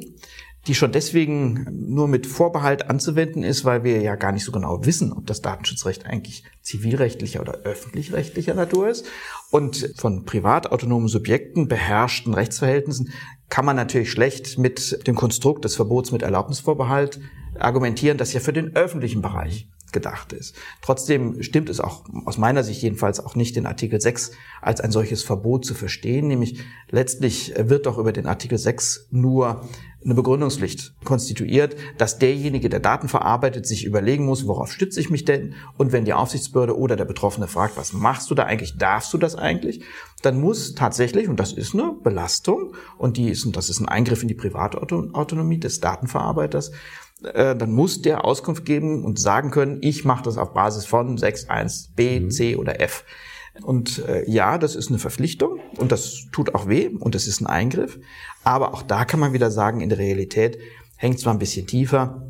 [0.67, 4.86] die schon deswegen nur mit Vorbehalt anzuwenden ist, weil wir ja gar nicht so genau
[4.86, 9.06] wissen, ob das Datenschutzrecht eigentlich zivilrechtlicher oder öffentlich-rechtlicher Natur ist.
[9.52, 13.12] Und von privatautonomen Subjekten beherrschten Rechtsverhältnissen
[13.50, 17.19] kann man natürlich schlecht mit dem Konstrukt des Verbots mit Erlaubnisvorbehalt
[17.60, 20.56] argumentieren, das ja für den öffentlichen Bereich gedacht ist.
[20.82, 24.91] Trotzdem stimmt es auch aus meiner Sicht jedenfalls auch nicht, den Artikel 6 als ein
[24.91, 26.27] solches Verbot zu verstehen.
[26.27, 29.62] Nämlich letztlich wird doch über den Artikel 6 nur
[30.03, 35.25] eine Begründungspflicht konstituiert, dass derjenige, der Daten verarbeitet, sich überlegen muss, worauf stütze ich mich
[35.25, 35.53] denn?
[35.77, 38.77] Und wenn die Aufsichtsbehörde oder der Betroffene fragt, was machst du da eigentlich?
[38.77, 39.84] Darfst du das eigentlich?
[40.21, 43.88] Dann muss tatsächlich, und das ist eine Belastung, und die ist, und das ist ein
[43.88, 46.71] Eingriff in die Privatautonomie des Datenverarbeiters,
[47.25, 51.17] äh, dann muss der Auskunft geben und sagen können, ich mache das auf Basis von
[51.17, 52.31] 6.1 B, mhm.
[52.31, 53.03] C oder F.
[53.62, 57.39] Und äh, ja, das ist eine Verpflichtung und das tut auch weh und das ist
[57.39, 57.99] ein Eingriff.
[58.43, 60.57] Aber auch da kann man wieder sagen, in der Realität
[60.97, 62.27] hängt zwar ein bisschen tiefer.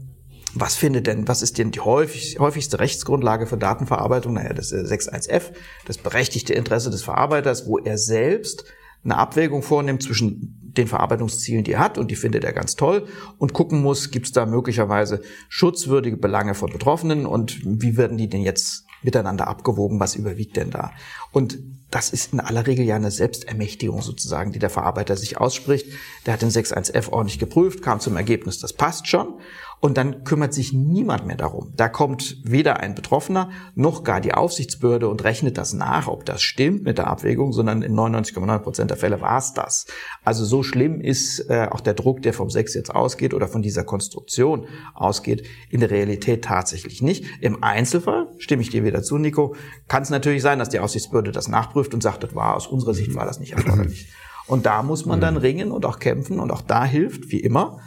[0.53, 4.33] Was findet denn, was ist denn die häufig, häufigste Rechtsgrundlage für Datenverarbeitung?
[4.33, 5.53] Naja, das ist 6.1f,
[5.85, 8.65] das berechtigte Interesse des Verarbeiters, wo er selbst
[9.03, 13.07] eine Abwägung vornimmt zwischen den Verarbeitungszielen, die er hat, und die findet er ganz toll,
[13.37, 18.29] und gucken muss, gibt es da möglicherweise schutzwürdige Belange von Betroffenen und wie werden die
[18.29, 20.91] denn jetzt miteinander abgewogen, was überwiegt denn da?
[21.31, 21.59] Und
[21.91, 25.87] das ist in aller Regel ja eine Selbstermächtigung sozusagen, die der Verarbeiter sich ausspricht.
[26.25, 29.35] Der hat den 6.1f ordentlich geprüft, kam zum Ergebnis, das passt schon.
[29.83, 31.73] Und dann kümmert sich niemand mehr darum.
[31.75, 36.41] Da kommt weder ein Betroffener noch gar die Aufsichtsbehörde und rechnet das nach, ob das
[36.41, 39.85] stimmt mit der Abwägung, sondern in 99,9 Prozent der Fälle war es das.
[40.23, 43.61] Also so schlimm ist äh, auch der Druck, der vom 6 jetzt ausgeht oder von
[43.61, 47.25] dieser Konstruktion ausgeht, in der Realität tatsächlich nicht.
[47.41, 49.53] Im Einzelfall, stimme ich dir wieder zu, Nico,
[49.89, 52.93] kann es natürlich sein, dass die Aufsichtsbehörde das nachprüft und sagt, das war aus unserer
[52.93, 54.07] Sicht war das nicht erforderlich.
[54.47, 57.79] Und da muss man dann ringen und auch kämpfen und auch da hilft, wie immer,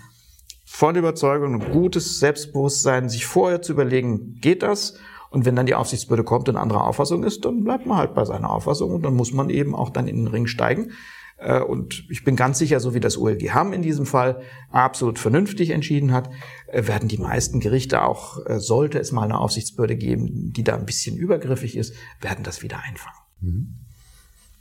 [0.67, 4.99] volle Überzeugung und gutes Selbstbewusstsein, sich vorher zu überlegen, geht das?
[5.31, 8.25] Und wenn dann die Aufsichtsbehörde kommt und andere Auffassung ist, dann bleibt man halt bei
[8.25, 10.91] seiner Auffassung und dann muss man eben auch dann in den Ring steigen.
[11.39, 15.19] Äh, und ich bin ganz sicher, so wie das OLG Hamm in diesem Fall absolut
[15.19, 16.31] vernünftig entschieden hat,
[16.67, 20.75] äh, werden die meisten Gerichte auch, äh, sollte es mal eine Aufsichtsbehörde geben, die da
[20.75, 23.19] ein bisschen übergriffig ist, werden das wieder einfangen.
[23.41, 23.86] Mhm.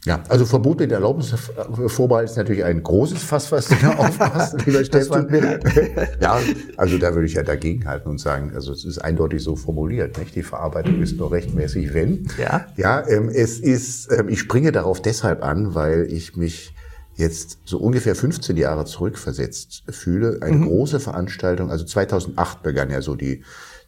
[0.05, 4.85] Ja, also Verbot mit Erlaubnisvorbehalt ist natürlich ein großes Fass, was du da aufmachst, lieber
[4.85, 5.27] Steffen.
[6.21, 6.39] ja,
[6.77, 10.19] also da würde ich ja dagegen halten und sagen, also es ist eindeutig so formuliert,
[10.19, 10.35] nicht?
[10.35, 12.27] Die Verarbeitung ist nur rechtmäßig, wenn.
[12.37, 12.67] Ja.
[12.77, 16.75] Ja, ähm, es ist, ähm, ich springe darauf deshalb an, weil ich mich
[17.15, 20.39] jetzt so ungefähr 15 Jahre zurückversetzt fühle.
[20.41, 20.67] Eine mhm.
[20.67, 23.43] große Veranstaltung, also 2008 begann ja so die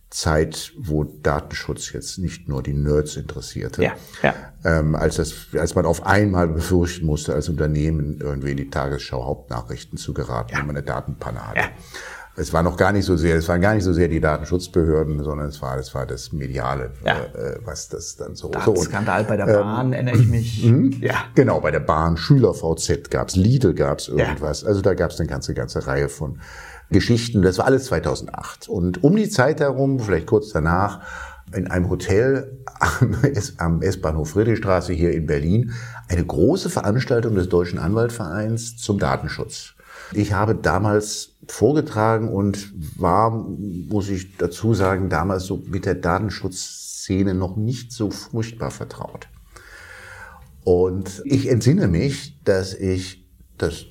[0.09, 3.93] Zeit, wo Datenschutz jetzt nicht nur die Nerds interessierte, ja,
[4.23, 4.33] ja.
[4.63, 9.25] Ähm, als, das, als man auf einmal befürchten musste, als Unternehmen irgendwie in die Tagesschau
[9.25, 10.59] Hauptnachrichten zu geraten, ja.
[10.59, 11.59] wenn man eine Datenpanne hatte.
[11.59, 11.67] Ja.
[12.39, 15.23] Es war noch gar nicht so sehr, es waren gar nicht so sehr die Datenschutzbehörden,
[15.23, 17.23] sondern es war, es war das Mediale, ja.
[17.33, 18.51] äh, was das dann so.
[18.63, 20.63] So, bei der Bahn, ähm, erinnere ich mich.
[20.63, 21.15] Mh, ja.
[21.33, 24.63] Genau, bei der Bahn, Schüler VZ gab's, Lidl gab's irgendwas.
[24.63, 26.39] Also da gab's eine ganze, ganze Reihe von
[26.89, 27.41] Geschichten.
[27.41, 28.69] Das war alles 2008.
[28.69, 31.01] Und um die Zeit herum, vielleicht kurz danach,
[31.53, 32.59] in einem Hotel
[33.57, 35.73] am S-Bahnhof Friedrichstraße hier in Berlin
[36.09, 39.73] eine große Veranstaltung des Deutschen Anwaltvereins zum Datenschutz.
[40.13, 47.33] Ich habe damals vorgetragen und war, muss ich dazu sagen, damals so mit der Datenschutzszene
[47.33, 49.27] noch nicht so furchtbar vertraut.
[50.63, 53.25] Und ich entsinne mich, dass ich
[53.57, 53.85] das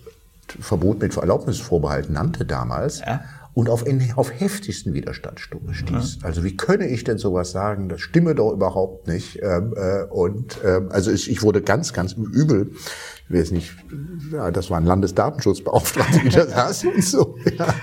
[0.61, 3.23] Verbot mit Erlaubnisvorbehalt nannte damals ja.
[3.55, 3.85] und auf,
[4.17, 6.19] auf heftigsten Widerstand stieß.
[6.21, 6.27] Ja.
[6.27, 7.89] Also wie könne ich denn sowas sagen?
[7.89, 9.41] Das stimme doch überhaupt nicht.
[9.43, 12.71] Ähm, äh, und ähm, also ich, ich wurde ganz, ganz übel
[13.29, 13.75] ich weiß nicht,
[14.31, 17.75] ja, das waren Landesdatenschutzbeauftragte, die da saßen und so, ja,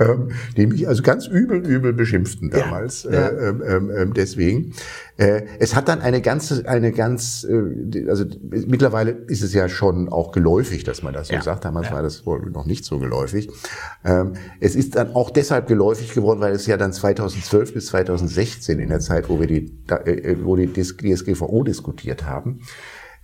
[0.00, 3.04] ähm, die mich also ganz übel, übel beschimpften damals.
[3.04, 3.28] Ja, ja.
[3.28, 4.74] Äh, ähm, ähm, ähm, deswegen.
[5.16, 10.08] Äh, es hat dann eine ganze, eine ganz, äh, also mittlerweile ist es ja schon
[10.08, 11.42] auch geläufig, dass man das so ja.
[11.42, 11.64] sagt.
[11.64, 13.48] Damals war das wohl noch nicht so geläufig.
[14.04, 18.80] Ähm, es ist dann auch deshalb geläufig geworden, weil es ja dann 2012 bis 2016
[18.80, 22.60] in der Zeit, wo wir die, äh, wo die DSGVO diskutiert haben,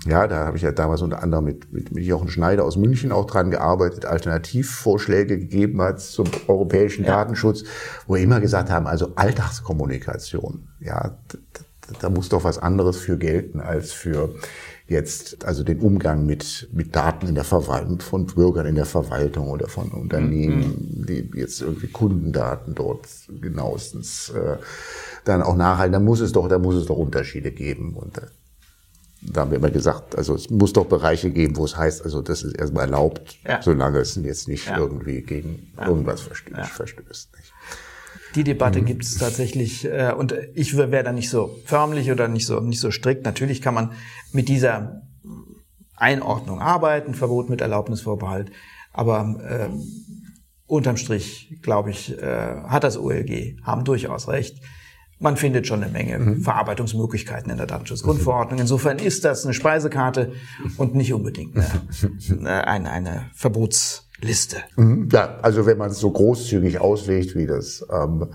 [0.07, 3.13] ja, da habe ich ja damals unter anderem mit, mit, mit Jochen Schneider aus München
[3.13, 7.17] auch dran gearbeitet, Alternativvorschläge gegeben hat zum europäischen ja.
[7.17, 7.65] Datenschutz,
[8.07, 11.19] wo wir immer gesagt haben, also Alltagskommunikation, ja,
[12.01, 14.35] da, muss doch was anderes für gelten als für
[14.89, 19.49] jetzt also den Umgang mit, mit Daten in der Verwaltung, von Bürgern in der Verwaltung
[19.49, 21.07] oder von Unternehmen, mhm.
[21.07, 23.07] die jetzt irgendwie Kundendaten dort
[23.41, 24.57] genauestens äh,
[25.25, 25.93] dann auch nachhalten.
[25.93, 27.95] Da muss es doch, da muss es doch Unterschiede geben.
[27.95, 28.23] Und äh,
[29.23, 32.23] da haben wir immer gesagt, also es muss doch Bereiche geben, wo es heißt, also
[32.23, 33.63] das ist erstmal erlaubt, ja.
[33.63, 34.79] solange es jetzt nicht ja.
[34.79, 35.87] irgendwie gegen ja.
[35.87, 36.71] irgendwas verstößt.
[36.71, 37.31] verstößt.
[38.35, 38.87] Die Debatte mhm.
[38.87, 42.81] gibt es tatsächlich äh, und ich wäre da nicht so förmlich oder nicht so nicht
[42.81, 43.25] so strikt.
[43.25, 43.93] Natürlich kann man
[44.33, 45.03] mit dieser
[45.97, 48.51] Einordnung arbeiten, Verbot mit Erlaubnisvorbehalt,
[48.93, 49.69] aber äh,
[50.67, 54.61] unterm Strich, glaube ich, äh, hat das OLG haben durchaus recht
[55.21, 56.43] man findet schon eine Menge mhm.
[56.43, 58.59] Verarbeitungsmöglichkeiten in der Datenschutzgrundverordnung.
[58.59, 60.33] Insofern ist das eine Speisekarte
[60.79, 64.10] und nicht unbedingt eine, eine, eine Verbotsliste.
[64.77, 65.09] Mhm.
[65.13, 68.29] Ja, also wenn man es so großzügig auslegt, wie das, ähm,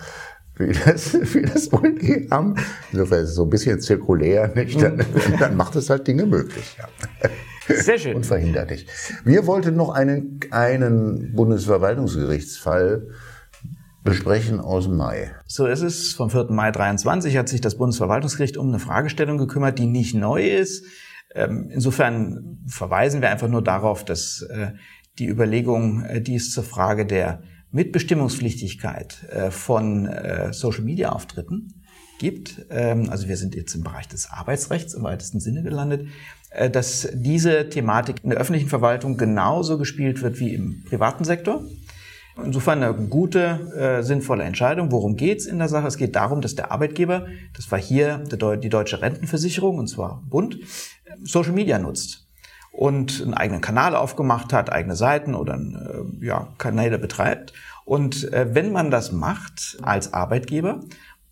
[0.55, 2.55] wie das, wie das OLG haben,
[2.91, 4.81] insofern ist es so ein bisschen zirkulär, nicht?
[4.81, 5.03] Dann, mhm.
[5.39, 6.77] dann macht es halt Dinge möglich.
[6.77, 7.29] Ja.
[7.67, 8.15] Sehr schön.
[8.15, 8.85] Und verhindert dich.
[9.23, 13.07] Wir wollten noch einen, einen Bundesverwaltungsgerichtsfall
[14.03, 15.31] besprechen aus dem Mai.
[15.47, 16.13] So ist es.
[16.13, 16.45] Vom 4.
[16.51, 20.85] Mai 23 hat sich das Bundesverwaltungsgericht um eine Fragestellung gekümmert, die nicht neu ist.
[21.33, 24.71] Ähm, insofern verweisen wir einfach nur darauf, dass äh,
[25.19, 27.41] die Überlegung, äh, die es zur Frage der
[27.71, 30.09] Mitbestimmungspflichtigkeit äh, von
[30.51, 31.83] Social-Media-Auftritten
[32.19, 36.07] gibt, ähm, also wir sind jetzt im Bereich des Arbeitsrechts im weitesten Sinne gelandet,
[36.71, 41.65] dass diese Thematik in der öffentlichen Verwaltung genauso gespielt wird wie im privaten Sektor.
[42.41, 44.89] Insofern eine gute, äh, sinnvolle Entscheidung.
[44.89, 45.87] Worum geht's in der Sache?
[45.87, 50.59] Es geht darum, dass der Arbeitgeber, das war hier die deutsche Rentenversicherung, und zwar Bund,
[51.23, 52.24] Social Media nutzt
[52.75, 57.53] und einen eigenen Kanal aufgemacht hat, eigene Seiten oder äh, ja, Kanäle betreibt.
[57.85, 60.81] Und äh, wenn man das macht als Arbeitgeber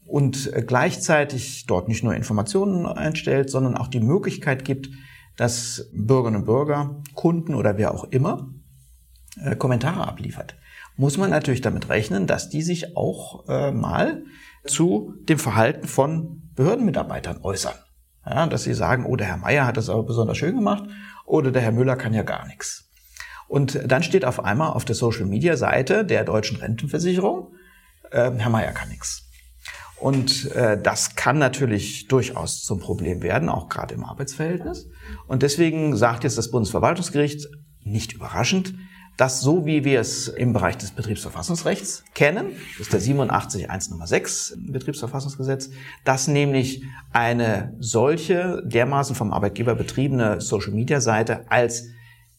[0.05, 4.89] und äh, gleichzeitig dort nicht nur Informationen einstellt, sondern auch die Möglichkeit gibt,
[5.35, 8.49] dass Bürgerinnen und Bürger, Kunden oder wer auch immer
[9.57, 10.55] Kommentare abliefert
[10.95, 14.21] muss man natürlich damit rechnen, dass die sich auch mal
[14.63, 17.73] zu dem Verhalten von Behördenmitarbeitern äußern.
[18.27, 20.83] Ja, dass sie sagen, oh, der Herr Meier hat das aber besonders schön gemacht
[21.33, 22.91] oder der Herr Müller kann ja gar nichts.
[23.47, 27.55] Und dann steht auf einmal auf der Social-Media-Seite der deutschen Rentenversicherung,
[28.11, 29.23] äh, Herr Meier kann nichts.
[29.99, 34.87] Und äh, das kann natürlich durchaus zum Problem werden, auch gerade im Arbeitsverhältnis.
[35.25, 37.47] Und deswegen sagt jetzt das Bundesverwaltungsgericht,
[37.81, 38.75] nicht überraschend,
[39.17, 42.47] dass so wie wir es im Bereich des Betriebsverfassungsrechts kennen,
[42.77, 45.69] das ist der 87.1 Nummer 6 Betriebsverfassungsgesetz,
[46.03, 51.85] dass nämlich eine solche dermaßen vom Arbeitgeber betriebene Social-Media-Seite als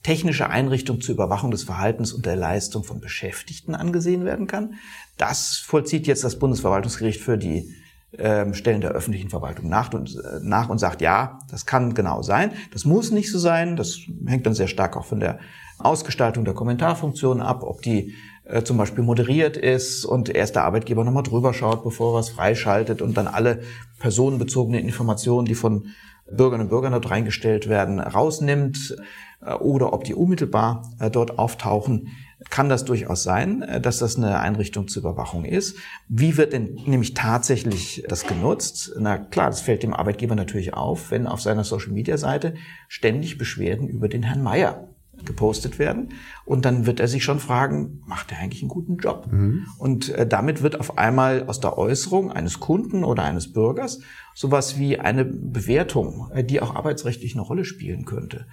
[0.02, 4.74] technische Einrichtung zur Überwachung des Verhaltens und der Leistung von Beschäftigten angesehen werden kann.
[5.16, 7.74] Das vollzieht jetzt das Bundesverwaltungsgericht für die
[8.18, 12.22] ähm, Stellen der öffentlichen Verwaltung nach und, äh, nach und sagt, ja, das kann genau
[12.22, 12.52] sein.
[12.72, 13.76] Das muss nicht so sein.
[13.76, 15.38] Das hängt dann sehr stark auch von der
[15.78, 18.14] Ausgestaltung der Kommentarfunktion ab, ob die
[18.44, 22.30] äh, zum Beispiel moderiert ist und erst der Arbeitgeber nochmal drüber schaut, bevor er was
[22.30, 23.60] freischaltet und dann alle
[23.98, 25.88] personenbezogenen Informationen, die von
[26.30, 28.96] Bürgerinnen und Bürgern dort reingestellt werden, rausnimmt
[29.42, 32.10] äh, oder ob die unmittelbar äh, dort auftauchen
[32.50, 35.76] kann das durchaus sein, äh, dass das eine Einrichtung zur Überwachung ist.
[36.08, 38.92] Wie wird denn nämlich tatsächlich das genutzt?
[38.98, 42.54] Na klar, das fällt dem Arbeitgeber natürlich auf, wenn auf seiner Social-Media-Seite
[42.88, 44.88] ständig Beschwerden über den Herrn Meier
[45.24, 46.10] gepostet werden.
[46.44, 49.28] Und dann wird er sich schon fragen, macht er eigentlich einen guten Job?
[49.30, 49.66] Mhm.
[49.78, 54.00] Und äh, damit wird auf einmal aus der Äußerung eines Kunden oder eines Bürgers
[54.34, 58.46] sowas wie eine Bewertung, äh, die auch arbeitsrechtlich eine Rolle spielen könnte.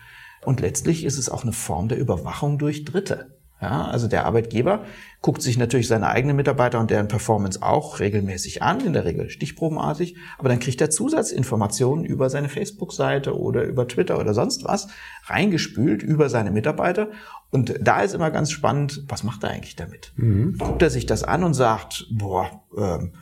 [0.44, 3.41] Und letztlich ist es auch eine Form der Überwachung durch Dritte.
[3.62, 4.86] Ja, also der Arbeitgeber
[5.22, 9.30] guckt sich natürlich seine eigenen Mitarbeiter und deren Performance auch regelmäßig an, in der Regel
[9.30, 14.88] stichprobenartig, aber dann kriegt er Zusatzinformationen über seine Facebook-Seite oder über Twitter oder sonst was
[15.26, 17.10] reingespült über seine Mitarbeiter.
[17.52, 20.12] Und da ist immer ganz spannend, was macht er eigentlich damit?
[20.16, 20.58] Mhm.
[20.58, 23.14] Guckt er sich das an und sagt, boah, ähm,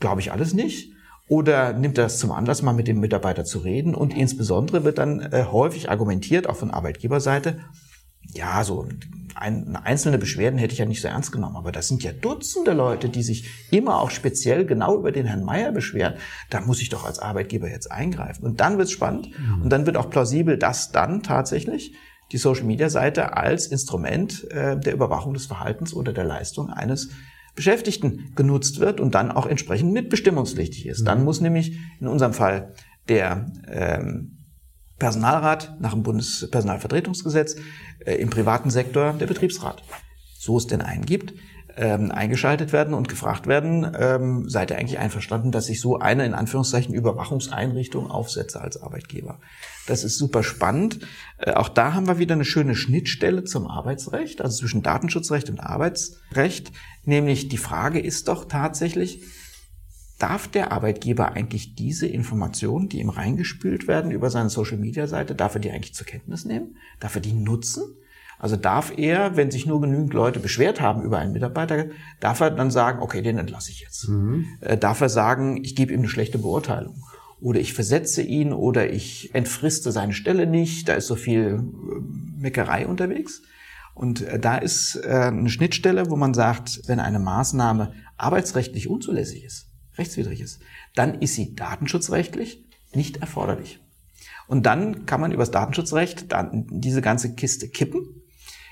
[0.00, 0.92] glaube ich alles nicht?
[1.28, 3.94] Oder nimmt er das zum Anlass, mal mit dem Mitarbeiter zu reden?
[3.94, 7.60] Und insbesondere wird dann äh, häufig argumentiert, auch von Arbeitgeberseite,
[8.34, 8.86] ja, so
[9.34, 12.72] ein, einzelne Beschwerden hätte ich ja nicht so ernst genommen, aber das sind ja Dutzende
[12.72, 16.14] Leute, die sich immer auch speziell genau über den Herrn Meier beschweren.
[16.50, 18.44] Da muss ich doch als Arbeitgeber jetzt eingreifen.
[18.44, 19.62] Und dann wird's spannend mhm.
[19.62, 21.94] und dann wird auch plausibel, dass dann tatsächlich
[22.32, 27.10] die Social-Media-Seite als Instrument äh, der Überwachung des Verhaltens oder der Leistung eines
[27.54, 31.02] Beschäftigten genutzt wird und dann auch entsprechend mitbestimmungspflichtig ist.
[31.02, 31.04] Mhm.
[31.06, 32.72] Dann muss nämlich in unserem Fall
[33.08, 34.38] der ähm,
[34.98, 37.56] Personalrat nach dem Bundespersonalvertretungsgesetz,
[38.04, 39.82] äh, im privaten Sektor der Betriebsrat,
[40.38, 41.34] so es denn einen gibt,
[41.76, 46.24] ähm, eingeschaltet werden und gefragt werden, ähm, seid ihr eigentlich einverstanden, dass ich so eine
[46.24, 49.40] in Anführungszeichen Überwachungseinrichtung aufsetze als Arbeitgeber?
[49.86, 51.00] Das ist super spannend.
[51.38, 55.60] Äh, auch da haben wir wieder eine schöne Schnittstelle zum Arbeitsrecht, also zwischen Datenschutzrecht und
[55.60, 56.70] Arbeitsrecht.
[57.04, 59.22] Nämlich die Frage ist doch tatsächlich,
[60.24, 65.60] darf der Arbeitgeber eigentlich diese Informationen, die ihm reingespült werden über seine Social-Media-Seite, darf er
[65.60, 66.78] die eigentlich zur Kenntnis nehmen?
[66.98, 67.84] Darf er die nutzen?
[68.38, 71.88] Also darf er, wenn sich nur genügend Leute beschwert haben über einen Mitarbeiter,
[72.20, 74.08] darf er dann sagen, okay, den entlasse ich jetzt.
[74.08, 74.46] Mhm.
[74.60, 77.04] Äh, darf er sagen, ich gebe ihm eine schlechte Beurteilung.
[77.38, 82.40] Oder ich versetze ihn oder ich entfriste seine Stelle nicht, da ist so viel äh,
[82.40, 83.42] Meckerei unterwegs.
[83.92, 89.73] Und äh, da ist eine Schnittstelle, wo man sagt, wenn eine Maßnahme arbeitsrechtlich unzulässig ist,
[89.96, 90.60] rechtswidrig ist,
[90.94, 93.80] dann ist sie datenschutzrechtlich nicht erforderlich.
[94.46, 98.22] Und dann kann man übers Datenschutzrecht dann diese ganze Kiste kippen,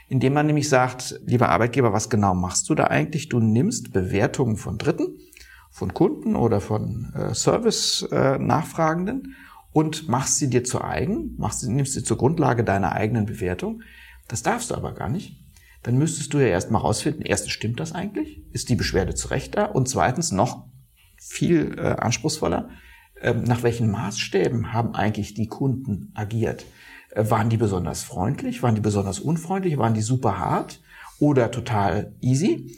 [0.08, 3.28] indem man nämlich sagt, lieber Arbeitgeber, was genau machst du da eigentlich?
[3.28, 5.18] Du nimmst Bewertungen von Dritten,
[5.70, 9.28] von Kunden oder von äh, Service-Nachfragenden äh,
[9.72, 13.82] und machst sie dir zu eigen, machst nimmst sie zur Grundlage deiner eigenen Bewertung.
[14.28, 15.38] Das darfst du aber gar nicht.
[15.82, 18.42] Dann müsstest du ja erstmal rausfinden, erstens stimmt das eigentlich?
[18.52, 19.64] Ist die Beschwerde zu Recht da?
[19.64, 20.66] Und zweitens noch
[21.28, 22.70] viel äh, anspruchsvoller.
[23.20, 26.66] Ähm, nach welchen Maßstäben haben eigentlich die Kunden agiert?
[27.10, 28.62] Äh, waren die besonders freundlich?
[28.62, 29.78] Waren die besonders unfreundlich?
[29.78, 30.80] Waren die super hart
[31.18, 32.76] oder total easy?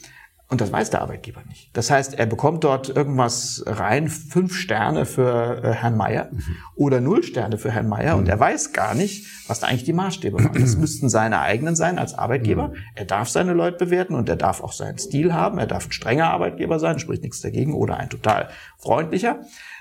[0.54, 1.76] Und das weiß der Arbeitgeber nicht.
[1.76, 6.42] Das heißt, er bekommt dort irgendwas rein, fünf Sterne für äh, Herrn Meier mhm.
[6.76, 8.20] oder null Sterne für Herrn Meier mhm.
[8.20, 10.52] und er weiß gar nicht, was da eigentlich die Maßstäbe waren.
[10.52, 12.68] Das müssten seine eigenen sein als Arbeitgeber.
[12.68, 12.74] Mhm.
[12.94, 15.58] Er darf seine Leute bewerten und er darf auch seinen Stil haben.
[15.58, 18.48] Er darf ein strenger Arbeitgeber sein, spricht nichts dagegen, oder ein total
[18.78, 19.40] freundlicher.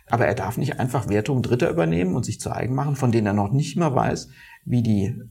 [0.10, 3.28] Aber er darf nicht einfach Wertungen Dritter übernehmen und sich zu eigen machen, von denen
[3.28, 4.30] er noch nicht mal weiß,
[4.66, 5.22] wie die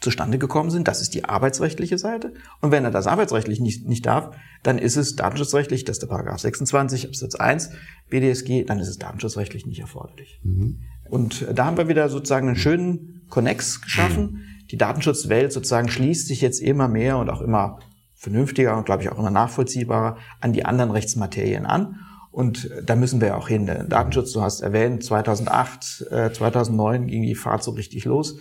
[0.00, 0.88] zustande gekommen sind.
[0.88, 2.32] Das ist die arbeitsrechtliche Seite.
[2.60, 6.08] Und wenn er das arbeitsrechtlich nicht, nicht darf, dann ist es datenschutzrechtlich, das ist der
[6.08, 7.70] Paragraph 26 Absatz 1
[8.08, 10.40] BDSG, dann ist es datenschutzrechtlich nicht erforderlich.
[10.42, 10.80] Mhm.
[11.08, 14.44] Und da haben wir wieder sozusagen einen schönen Connex geschaffen.
[14.70, 17.78] Die Datenschutzwelt sozusagen schließt sich jetzt immer mehr und auch immer
[18.14, 21.96] vernünftiger und glaube ich auch immer nachvollziehbarer an die anderen Rechtsmaterien an.
[22.30, 23.66] Und da müssen wir auch hin.
[23.66, 28.38] Der Datenschutz, du hast erwähnt, 2008, äh, 2009 ging die Fahrt so richtig los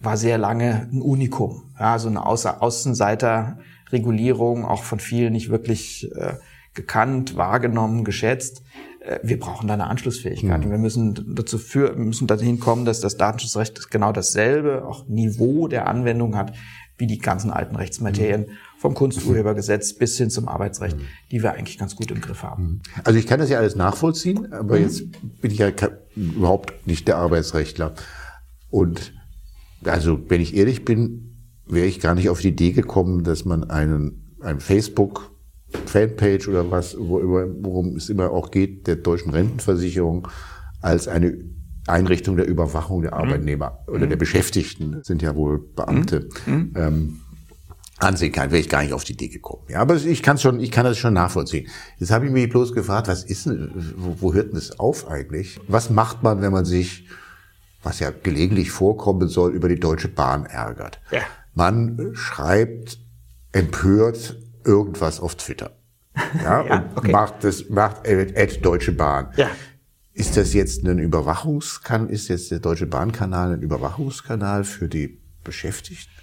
[0.00, 1.62] war sehr lange ein Unikum.
[1.78, 6.34] Ja, so eine Außenseiterregulierung, auch von vielen nicht wirklich äh,
[6.74, 8.62] gekannt, wahrgenommen, geschätzt.
[9.00, 10.58] Äh, wir brauchen da eine Anschlussfähigkeit.
[10.58, 10.64] Mhm.
[10.64, 15.68] Und wir müssen dazu für, müssen dahin kommen, dass das Datenschutzrecht genau dasselbe, auch Niveau
[15.68, 16.52] der Anwendung hat,
[16.96, 18.42] wie die ganzen alten Rechtsmaterien.
[18.42, 21.06] Mhm vom Kunsturhebergesetz bis hin zum Arbeitsrecht, mhm.
[21.30, 22.64] die wir eigentlich ganz gut im Griff haben.
[22.64, 22.80] Mhm.
[23.04, 24.82] Also ich kann das ja alles nachvollziehen, aber mhm.
[24.82, 25.04] jetzt
[25.40, 25.70] bin ich ja
[26.16, 27.94] überhaupt nicht der Arbeitsrechtler.
[28.70, 29.12] Und
[29.84, 33.70] also wenn ich ehrlich bin, wäre ich gar nicht auf die Idee gekommen, dass man
[33.70, 35.30] einen, ein Facebook
[35.86, 40.26] Fanpage oder was, worum es immer auch geht, der deutschen Rentenversicherung
[40.80, 41.38] als eine
[41.86, 43.20] Einrichtung der Überwachung der mhm.
[43.20, 43.94] Arbeitnehmer mhm.
[43.94, 44.20] oder der mhm.
[44.20, 46.72] Beschäftigten, sind ja wohl Beamte, mhm.
[46.76, 47.20] ähm,
[47.98, 49.64] ansehen kann, wäre ich gar nicht auf die Idee gekommen.
[49.68, 51.68] Ja, aber ich kann schon, ich kann das schon nachvollziehen.
[51.98, 55.08] Jetzt habe ich mich bloß gefragt, was ist denn, wo, wo hört denn das auf
[55.08, 55.60] eigentlich?
[55.68, 57.06] Was macht man, wenn man sich,
[57.82, 61.00] was ja gelegentlich vorkommen soll, über die Deutsche Bahn ärgert?
[61.10, 61.22] Ja.
[61.54, 62.98] Man schreibt
[63.52, 65.72] empört irgendwas auf Twitter.
[66.42, 67.12] Ja, ja und okay.
[67.12, 69.28] macht das, macht Ad Deutsche Bahn.
[69.36, 69.48] Ja.
[70.12, 76.19] Ist das jetzt ein Überwachungskanal, ist jetzt der Deutsche Bahnkanal ein Überwachungskanal für die Beschäftigten?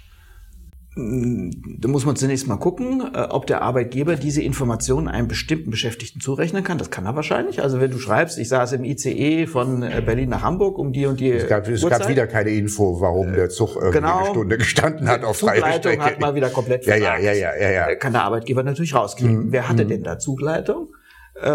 [0.97, 6.21] Da muss man zunächst mal gucken, äh, ob der Arbeitgeber diese Informationen einem bestimmten Beschäftigten
[6.21, 6.79] zurechnen kann.
[6.79, 7.61] Das kann er wahrscheinlich.
[7.61, 11.05] Also wenn du schreibst, ich saß im ICE von äh, Berlin nach Hamburg um die
[11.05, 14.29] und die Es gab, es gab wieder keine Info, warum der Zug irgendwie genau, eine
[14.29, 17.69] Stunde gestanden hat auf freier Zugleitung hat mal wieder komplett ja, ja, ja, ja, ja,
[17.69, 17.95] ja.
[17.95, 19.45] Kann der Arbeitgeber natürlich rauskriegen.
[19.45, 19.51] Mhm.
[19.51, 19.89] Wer hatte mhm.
[19.89, 20.89] denn da Zugleitung?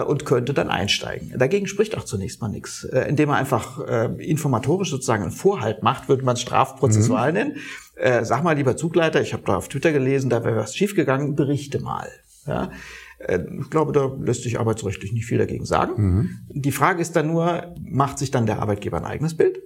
[0.06, 1.34] und könnte dann einsteigen.
[1.36, 2.84] Dagegen spricht auch zunächst mal nichts.
[2.84, 3.80] Indem er einfach
[4.18, 7.34] informatorisch sozusagen einen Vorhalt macht, würde man es strafprozessual mhm.
[7.34, 7.56] nennen
[7.96, 11.36] äh, sag mal, lieber Zugleiter, ich habe da auf Twitter gelesen, da wäre was schiefgegangen,
[11.36, 12.08] berichte mal.
[12.46, 12.70] Ja?
[13.18, 15.92] Äh, ich glaube, da lässt sich arbeitsrechtlich nicht viel dagegen sagen.
[15.96, 16.38] Mhm.
[16.48, 19.60] Die Frage ist dann nur, macht sich dann der Arbeitgeber ein eigenes Bild?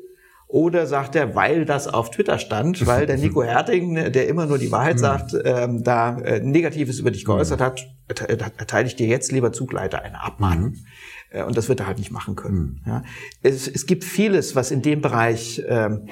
[0.48, 4.58] Oder sagt er, weil das auf Twitter stand, weil der Nico Herting, der immer nur
[4.58, 5.00] die Wahrheit mhm.
[5.00, 10.02] sagt, ähm, da äh, Negatives über dich geäußert hat, erteile ich dir jetzt lieber Zugleiter
[10.02, 10.70] eine Abmahnung.
[10.70, 10.86] Mhm.
[11.30, 12.82] Äh, und das wird er halt nicht machen können.
[12.86, 13.02] Ja.
[13.42, 16.10] Es, es gibt vieles, was in dem Bereich ähm, äh,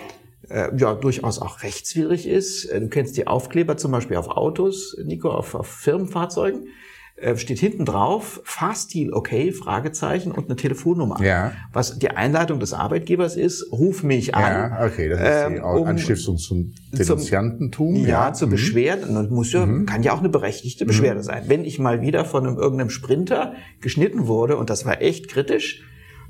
[0.77, 2.67] ja durchaus auch rechtswidrig ist.
[2.67, 6.69] Äh, du kennst die Aufkleber zum Beispiel auf Autos, Nico, auf, auf Firmenfahrzeugen.
[7.17, 11.23] Äh, steht hinten drauf, Fahrstil okay, Fragezeichen und eine Telefonnummer.
[11.23, 11.53] Ja.
[11.73, 14.43] Was die Einladung des Arbeitgebers ist, ruf mich an.
[14.43, 17.95] Ja, okay, das ist die ähm, um, Anstiftung zum Denunziantentum.
[17.95, 18.53] ja, ja, zur mhm.
[18.53, 19.07] Beschwerde.
[19.07, 19.87] Und muss ja, mhm.
[19.87, 21.25] kann ja auch eine berechtigte Beschwerde mhm.
[21.25, 21.45] sein.
[21.47, 25.85] Wenn ich mal wieder von einem, irgendeinem Sprinter geschnitten wurde und das war echt kritisch,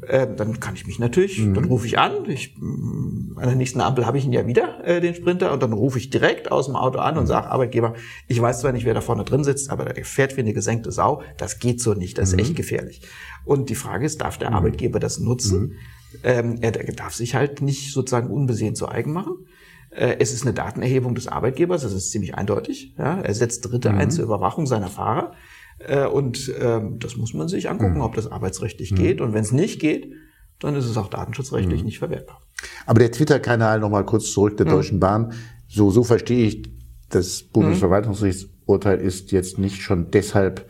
[0.07, 1.55] äh, dann kann ich mich natürlich, mhm.
[1.55, 4.85] dann rufe ich an, ich, mm, an der nächsten Ampel habe ich ihn ja wieder,
[4.85, 7.29] äh, den Sprinter, und dann rufe ich direkt aus dem Auto an und mhm.
[7.29, 7.95] sage, Arbeitgeber,
[8.29, 10.93] ich weiß zwar nicht, wer da vorne drin sitzt, aber der fährt wie eine gesenkte
[10.93, 12.41] Sau, das geht so nicht, das ist mhm.
[12.41, 13.01] echt gefährlich.
[13.45, 14.57] Und die Frage ist, darf der mhm.
[14.57, 15.61] Arbeitgeber das nutzen?
[15.61, 15.77] Mhm.
[16.23, 19.47] Ähm, er darf sich halt nicht sozusagen unbesehen zu eigen machen.
[19.91, 22.95] Äh, es ist eine Datenerhebung des Arbeitgebers, das ist ziemlich eindeutig.
[22.99, 23.21] Ja?
[23.21, 25.33] Er setzt Dritte ein zur Überwachung seiner Fahrer.
[25.79, 28.03] Äh, und ähm, das muss man sich angucken, mhm.
[28.03, 28.97] ob das arbeitsrechtlich mhm.
[28.97, 29.21] geht.
[29.21, 30.13] Und wenn es nicht geht,
[30.59, 31.87] dann ist es auch datenschutzrechtlich mhm.
[31.87, 32.41] nicht verwertbar.
[32.87, 34.71] Aber der Twitter-Kanal, nochmal kurz zurück der mhm.
[34.71, 35.33] Deutschen Bahn,
[35.69, 36.63] so, so verstehe ich,
[37.11, 40.69] das Bundesverwaltungsgerichtsurteil ist jetzt nicht schon deshalb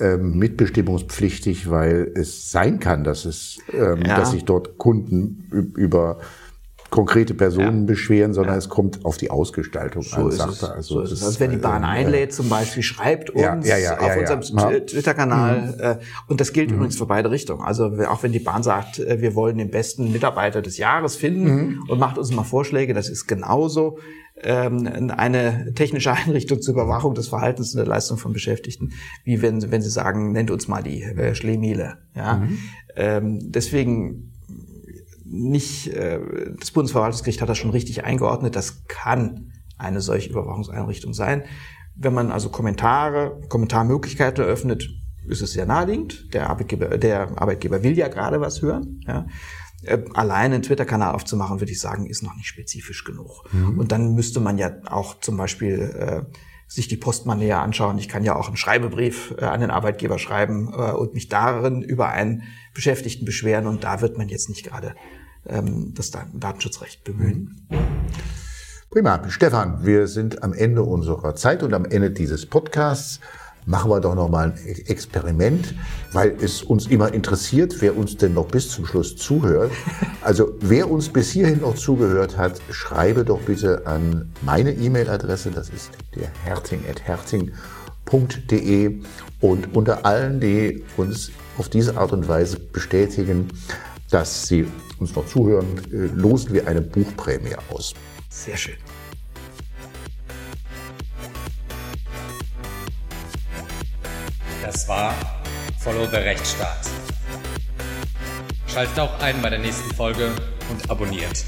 [0.00, 4.16] ähm, mitbestimmungspflichtig, weil es sein kann, dass es, ähm, ja.
[4.16, 6.18] dass sich dort Kunden über
[6.90, 7.86] konkrete Personen ja.
[7.86, 8.58] beschweren, sondern ja.
[8.58, 10.74] es kommt auf die Ausgestaltung so an, sagt er.
[10.74, 11.22] Also, so ist es.
[11.22, 15.80] also wenn die Bahn äh, einlädt zum Beispiel, schreibt uns auf unserem Twitter-Kanal mhm.
[15.80, 16.76] Äh, und das gilt mhm.
[16.76, 17.62] übrigens für beide Richtungen.
[17.62, 21.44] Also auch wenn die Bahn sagt, äh, wir wollen den besten Mitarbeiter des Jahres finden
[21.44, 21.84] mhm.
[21.88, 23.98] und macht uns mal Vorschläge, das ist genauso
[24.42, 28.92] ähm, eine technische Einrichtung zur Überwachung des Verhaltens und der Leistung von Beschäftigten,
[29.24, 31.98] wie wenn, wenn sie sagen, nennt uns mal die äh, Schlemiele.
[32.14, 32.36] Ja?
[32.36, 32.58] Mhm.
[32.96, 34.32] Ähm, deswegen
[35.30, 36.20] nicht, äh,
[36.58, 41.44] das Bundesverwaltungsgericht hat das schon richtig eingeordnet, das kann eine solche Überwachungseinrichtung sein.
[41.94, 44.88] Wenn man also Kommentare, Kommentarmöglichkeiten eröffnet,
[45.26, 46.34] ist es sehr naheliegend.
[46.34, 49.00] Der Arbeitgeber, der Arbeitgeber will ja gerade was hören.
[49.06, 49.26] Ja.
[49.82, 53.44] Äh, allein einen Twitter-Kanal aufzumachen, würde ich sagen, ist noch nicht spezifisch genug.
[53.52, 53.78] Mhm.
[53.78, 57.98] Und dann müsste man ja auch zum Beispiel äh, sich die Post mal näher anschauen.
[57.98, 61.82] Ich kann ja auch einen Schreibebrief äh, an den Arbeitgeber schreiben äh, und mich darin
[61.82, 62.42] über einen
[62.74, 63.66] Beschäftigten beschweren.
[63.66, 64.94] Und da wird man jetzt nicht gerade
[65.46, 67.66] ähm, das Datenschutzrecht bemühen.
[68.90, 69.22] Prima.
[69.28, 73.20] Stefan, wir sind am Ende unserer Zeit und am Ende dieses Podcasts.
[73.66, 75.74] Machen wir doch noch mal ein Experiment,
[76.12, 79.70] weil es uns immer interessiert, wer uns denn noch bis zum Schluss zuhört.
[80.22, 85.70] Also wer uns bis hierhin noch zugehört hat, schreibe doch bitte an meine E-Mail-Adresse, das
[85.70, 89.00] ist der herting.herting.de
[89.40, 93.48] und unter allen, die uns auf diese Art und Weise bestätigen,
[94.10, 94.68] dass sie
[95.00, 97.94] uns noch zuhören, äh, losen wir eine Buchprämie aus.
[98.28, 98.76] Sehr schön.
[104.62, 105.14] Das war
[105.78, 106.86] Follow the Rechtsstaat.
[108.66, 110.30] Schaltet auch ein bei der nächsten Folge
[110.70, 111.44] und abonniert.